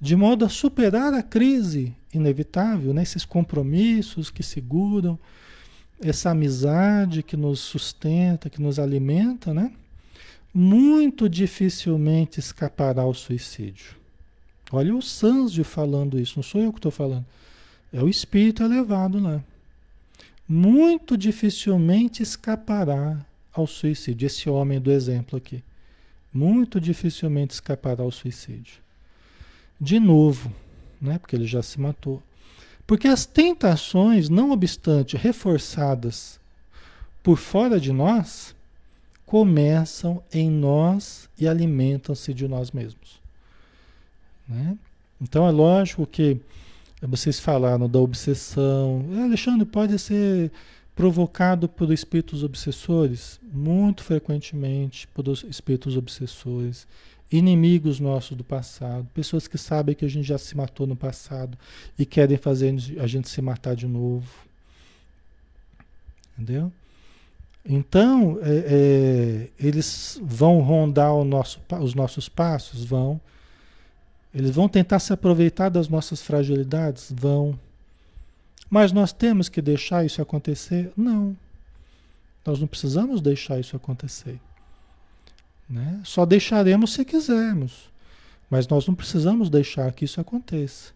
[0.00, 3.02] de modo a superar a crise inevitável, né?
[3.02, 5.18] esses compromissos que seguram,
[6.00, 9.72] essa amizade que nos sustenta, que nos alimenta, né?
[10.52, 13.96] muito dificilmente escapará ao suicídio.
[14.72, 17.24] Olha o Sanzio falando isso, não sou eu que estou falando.
[17.92, 19.42] É o espírito elevado lá.
[20.48, 23.18] muito dificilmente escapará
[23.52, 24.26] ao suicídio.
[24.26, 25.62] Esse homem do exemplo aqui.
[26.32, 28.74] Muito dificilmente escapará ao suicídio.
[29.80, 30.52] De novo,
[31.00, 31.18] né?
[31.18, 32.22] porque ele já se matou.
[32.86, 36.38] Porque as tentações, não obstante reforçadas
[37.22, 38.54] por fora de nós,
[39.24, 43.20] começam em nós e alimentam-se de nós mesmos.
[44.46, 44.78] Né?
[45.20, 46.40] Então é lógico que
[47.06, 49.04] vocês falaram da obsessão.
[49.22, 50.50] Alexandre pode ser
[50.94, 56.86] provocado por espíritos obsessores, muito frequentemente por espíritos obsessores,
[57.30, 61.58] inimigos nossos do passado, pessoas que sabem que a gente já se matou no passado
[61.98, 64.28] e querem fazer a gente se matar de novo.
[66.38, 66.72] Entendeu?
[67.68, 72.84] Então, é, é, eles vão rondar nosso, os nossos passos?
[72.84, 73.20] Vão.
[74.36, 77.10] Eles vão tentar se aproveitar das nossas fragilidades?
[77.10, 77.58] Vão.
[78.68, 80.92] Mas nós temos que deixar isso acontecer?
[80.94, 81.34] Não.
[82.44, 84.38] Nós não precisamos deixar isso acontecer.
[85.66, 86.02] Né?
[86.04, 87.88] Só deixaremos se quisermos.
[88.50, 90.92] Mas nós não precisamos deixar que isso aconteça.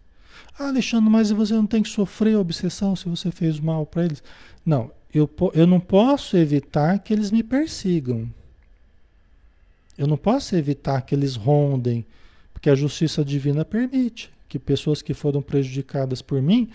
[0.59, 4.23] Ah, Alexandre, mas você não tem que sofrer obsessão se você fez mal para eles?
[4.67, 8.29] Não, eu, eu não posso evitar que eles me persigam.
[9.97, 12.05] Eu não posso evitar que eles rondem,
[12.61, 16.69] porque a justiça divina permite que pessoas que foram prejudicadas por mim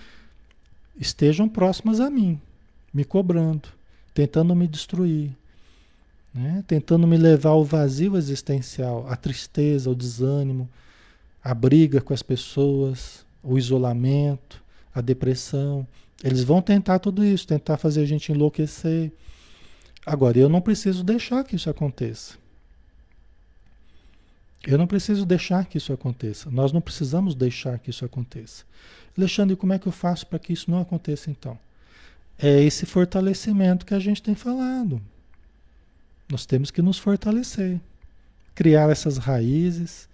[1.00, 2.42] estejam próximas a mim,
[2.92, 3.70] me cobrando,
[4.12, 5.30] tentando me destruir,
[6.34, 6.64] né?
[6.66, 10.68] tentando me levar ao vazio existencial, à tristeza, ao desânimo,
[11.44, 15.86] à briga com as pessoas, o isolamento, a depressão.
[16.24, 19.12] Eles vão tentar tudo isso, tentar fazer a gente enlouquecer.
[20.04, 22.44] Agora, eu não preciso deixar que isso aconteça.
[24.68, 26.50] Eu não preciso deixar que isso aconteça.
[26.50, 28.64] Nós não precisamos deixar que isso aconteça.
[29.18, 31.58] Alexandre, como é que eu faço para que isso não aconteça então?
[32.38, 35.02] É esse fortalecimento que a gente tem falado.
[36.30, 37.80] Nós temos que nos fortalecer,
[38.56, 40.10] criar essas raízes,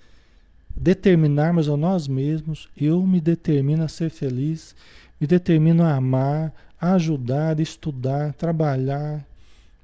[0.76, 4.76] determinarmos a nós mesmos, eu me determino a ser feliz,
[5.20, 9.26] me determino a amar, a ajudar, estudar, trabalhar,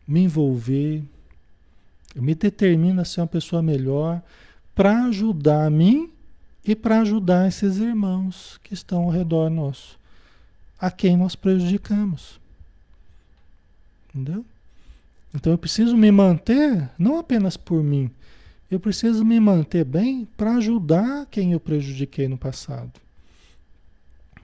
[0.07, 1.01] me envolver.
[2.13, 4.22] Eu me determino a ser uma pessoa melhor
[4.78, 6.11] para ajudar a mim
[6.63, 9.97] e para ajudar esses irmãos que estão ao redor nosso,
[10.80, 12.39] a quem nós prejudicamos.
[14.07, 14.45] Entendeu?
[15.34, 18.11] Então eu preciso me manter não apenas por mim,
[18.69, 22.91] eu preciso me manter bem para ajudar quem eu prejudiquei no passado.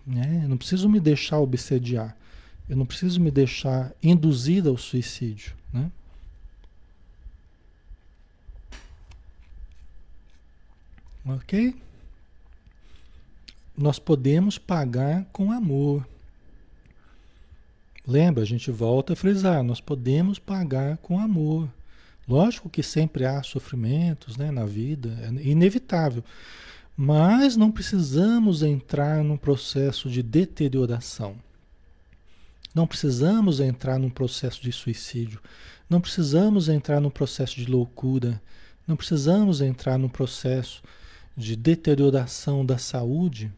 [0.07, 0.41] Né?
[0.43, 2.17] Eu não preciso me deixar obsediar.
[2.67, 5.53] Eu não preciso me deixar induzir ao suicídio.
[5.71, 5.91] Né?
[11.25, 11.75] Ok?
[13.77, 16.07] Nós podemos pagar com amor.
[18.05, 21.69] Lembra, a gente volta a frisar, nós podemos pagar com amor.
[22.27, 26.23] Lógico que sempre há sofrimentos né, na vida, é inevitável.
[26.95, 31.35] Mas não precisamos entrar num processo de deterioração.
[32.75, 35.39] Não precisamos entrar num processo de suicídio.
[35.89, 38.41] Não precisamos entrar num processo de loucura.
[38.85, 40.83] Não precisamos entrar num processo
[41.35, 43.51] de deterioração da saúde.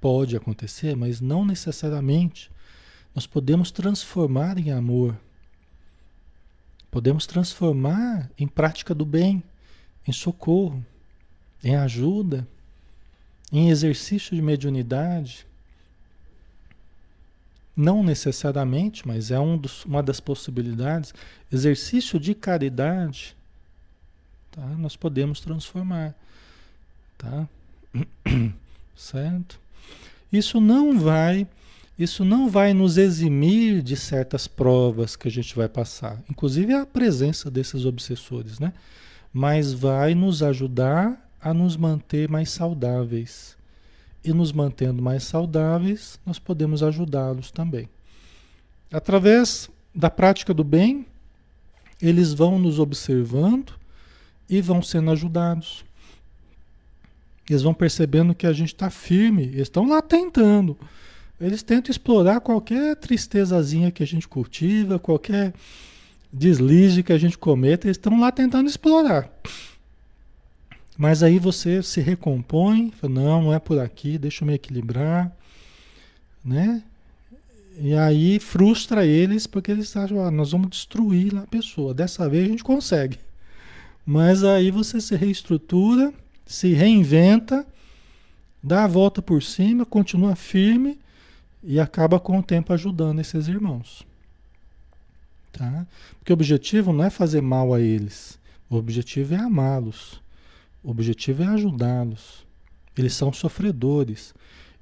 [0.00, 2.50] Pode acontecer, mas não necessariamente.
[3.14, 5.16] Nós podemos transformar em amor.
[6.90, 9.42] Podemos transformar em prática do bem,
[10.06, 10.84] em socorro,
[11.62, 12.46] em ajuda
[13.52, 15.46] em exercício de mediunidade,
[17.76, 21.14] não necessariamente, mas é um dos, uma das possibilidades,
[21.50, 23.36] exercício de caridade,
[24.50, 24.64] tá?
[24.78, 26.14] nós podemos transformar.
[27.20, 27.46] Tá?
[28.96, 29.60] Certo?
[30.32, 31.46] Isso não vai,
[31.98, 36.86] isso não vai nos eximir de certas provas que a gente vai passar, inclusive a
[36.86, 38.72] presença desses obsessores, né?
[39.32, 43.56] Mas vai nos ajudar a nos manter mais saudáveis.
[44.22, 47.88] E nos mantendo mais saudáveis, nós podemos ajudá-los também.
[48.92, 51.06] Através da prática do bem,
[52.02, 53.72] eles vão nos observando
[54.48, 55.84] e vão sendo ajudados.
[57.52, 60.78] Eles vão percebendo que a gente está firme, eles estão lá tentando.
[61.40, 65.54] Eles tentam explorar qualquer tristezazinha que a gente cultiva, qualquer
[66.32, 69.28] deslize que a gente cometa, eles estão lá tentando explorar.
[70.96, 75.34] Mas aí você se recompõe, fala, não, não é por aqui, deixa eu me equilibrar,
[76.44, 76.82] né?
[77.78, 81.94] E aí frustra eles porque eles acham, ah, nós vamos destruir a pessoa.
[81.94, 83.18] Dessa vez a gente consegue.
[84.04, 86.12] Mas aí você se reestrutura,
[86.50, 87.64] se reinventa,
[88.60, 90.98] dá a volta por cima, continua firme
[91.62, 94.04] e acaba com o tempo ajudando esses irmãos.
[95.52, 95.86] Tá?
[96.18, 98.36] Porque o objetivo não é fazer mal a eles.
[98.68, 100.20] O objetivo é amá-los.
[100.82, 102.44] O objetivo é ajudá-los.
[102.98, 104.34] Eles são sofredores.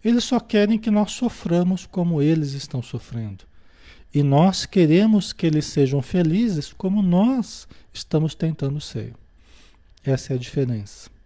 [0.03, 3.45] Eles só querem que nós soframos como eles estão sofrendo.
[4.15, 9.13] E nós queremos que eles sejam felizes como nós estamos tentando ser.
[10.03, 11.18] Essa é a diferença.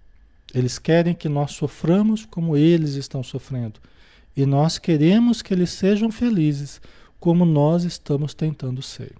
[0.54, 3.80] Eles querem que nós soframos como eles estão sofrendo.
[4.36, 6.80] E nós queremos que eles sejam felizes
[7.18, 9.14] como nós estamos tentando ser.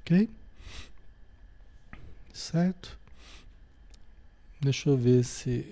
[0.00, 0.28] Ok?
[2.32, 2.98] Certo?
[4.60, 5.66] Deixa eu ver se.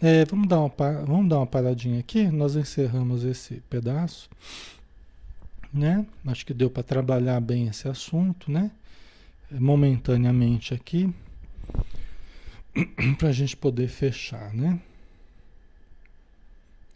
[0.00, 0.68] É, vamos, dar uma,
[1.04, 2.26] vamos dar uma paradinha aqui.
[2.28, 4.28] Nós encerramos esse pedaço.
[5.72, 6.06] Né?
[6.26, 8.70] Acho que deu para trabalhar bem esse assunto, né?
[9.50, 11.12] Momentaneamente aqui.
[13.18, 14.80] para a gente poder fechar, né?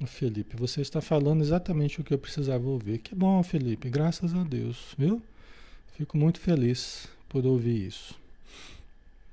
[0.06, 2.98] Felipe, você está falando exatamente o que eu precisava ouvir.
[2.98, 5.22] Que bom, Felipe, graças a Deus, viu?
[5.94, 8.18] Fico muito feliz por ouvir isso.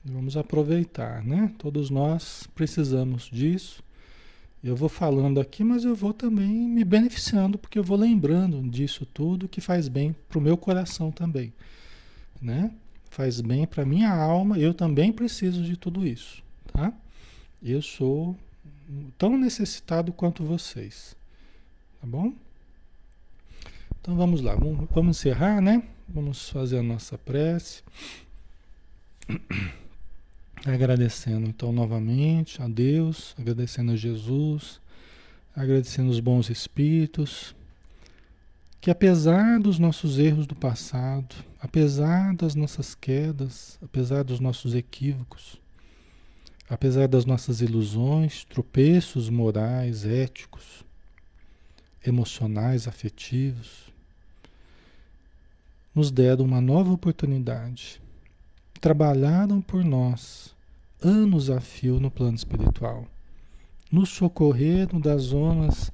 [0.03, 1.53] Vamos aproveitar, né?
[1.57, 3.81] Todos nós precisamos disso.
[4.63, 9.05] Eu vou falando aqui, mas eu vou também me beneficiando, porque eu vou lembrando disso
[9.05, 11.53] tudo que faz bem para o meu coração também,
[12.41, 12.71] né?
[13.17, 16.93] Faz bem para minha alma, eu também preciso de tudo isso, tá?
[17.63, 18.37] Eu sou
[19.17, 21.15] tão necessitado quanto vocês.
[21.99, 22.31] Tá bom?
[23.99, 25.81] Então vamos lá, vamos, vamos encerrar, né?
[26.07, 27.81] Vamos fazer a nossa prece.
[30.63, 34.79] Agradecendo então novamente a Deus, agradecendo a Jesus,
[35.55, 37.55] agradecendo os bons espíritos,
[38.79, 45.59] que apesar dos nossos erros do passado, apesar das nossas quedas, apesar dos nossos equívocos,
[46.69, 50.85] apesar das nossas ilusões, tropeços morais, éticos,
[52.05, 53.93] emocionais, afetivos,
[55.93, 57.99] nos deram uma nova oportunidade.
[58.79, 60.55] Trabalharam por nós
[61.01, 63.07] anos a fio no plano espiritual.
[63.91, 65.91] Nos socorreram das zonas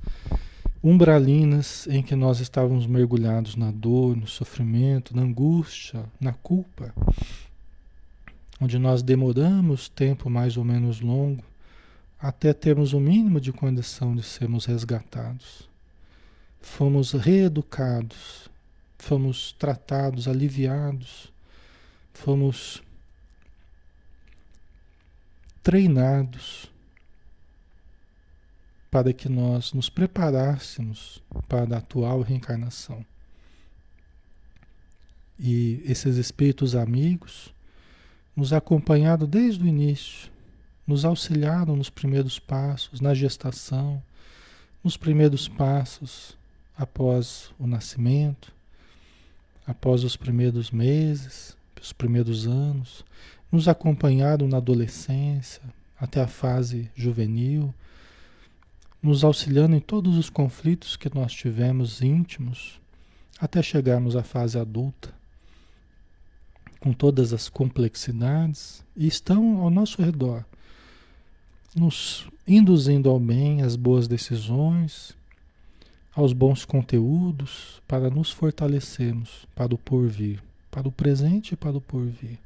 [0.84, 6.93] umbralinas em que nós estávamos mergulhados na dor, no sofrimento, na angústia, na culpa
[8.63, 11.43] onde nós demoramos tempo mais ou menos longo
[12.19, 15.69] até termos o mínimo de condição de sermos resgatados.
[16.61, 18.49] Fomos reeducados,
[18.97, 21.34] fomos tratados, aliviados,
[22.13, 22.81] fomos
[25.61, 26.71] treinados
[28.93, 31.19] para que nós nos preparássemos
[31.49, 33.03] para a atual reencarnação.
[35.39, 37.51] E esses espíritos amigos
[38.35, 40.29] nos acompanhado desde o início,
[40.85, 43.99] nos auxiliaram nos primeiros passos, na gestação,
[44.83, 46.37] nos primeiros passos
[46.77, 48.53] após o nascimento,
[49.65, 53.03] após os primeiros meses, os primeiros anos,
[53.51, 55.63] nos acompanharam na adolescência,
[55.99, 57.73] até a fase juvenil,
[59.03, 62.79] nos auxiliando em todos os conflitos que nós tivemos íntimos,
[63.37, 65.13] até chegarmos à fase adulta
[66.83, 70.43] com todas as complexidades, e estão ao nosso redor,
[71.73, 75.15] nos induzindo ao bem, às boas decisões,
[76.13, 81.81] aos bons conteúdos, para nos fortalecermos para o porvir, para o presente e para o
[81.81, 82.37] porvir.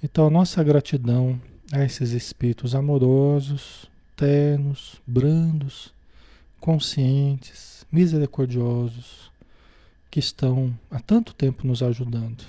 [0.00, 1.40] Então, nossa gratidão
[1.72, 3.90] a esses espíritos amorosos,
[4.20, 5.94] ternos, brandos,
[6.60, 9.32] conscientes, misericordiosos,
[10.10, 12.44] que estão há tanto tempo nos ajudando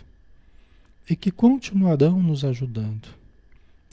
[1.09, 3.07] e que continuarão nos ajudando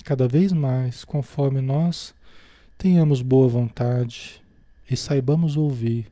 [0.02, 2.12] cada vez mais conforme nós
[2.76, 4.42] tenhamos boa vontade
[4.90, 6.10] e saibamos ouvir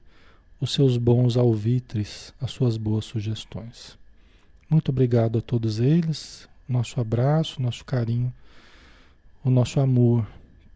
[0.61, 3.99] os seus bons alvitres, as suas boas sugestões.
[4.71, 8.33] Muito obrigado a todos eles, nosso abraço, nosso carinho,
[9.43, 10.25] o nosso amor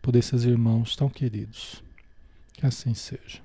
[0.01, 1.83] por esses irmãos tão queridos.
[2.53, 3.41] Que assim seja.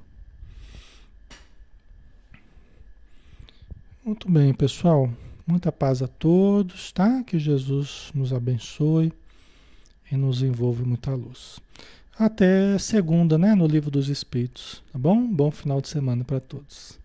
[4.04, 5.10] Muito bem, pessoal.
[5.48, 7.24] Muita paz a todos, tá?
[7.24, 9.14] Que Jesus nos abençoe
[10.12, 11.60] e nos envolve muita luz.
[12.18, 13.54] Até segunda, né?
[13.56, 15.26] No livro dos Espíritos, tá bom?
[15.28, 17.05] Bom final de semana para todos.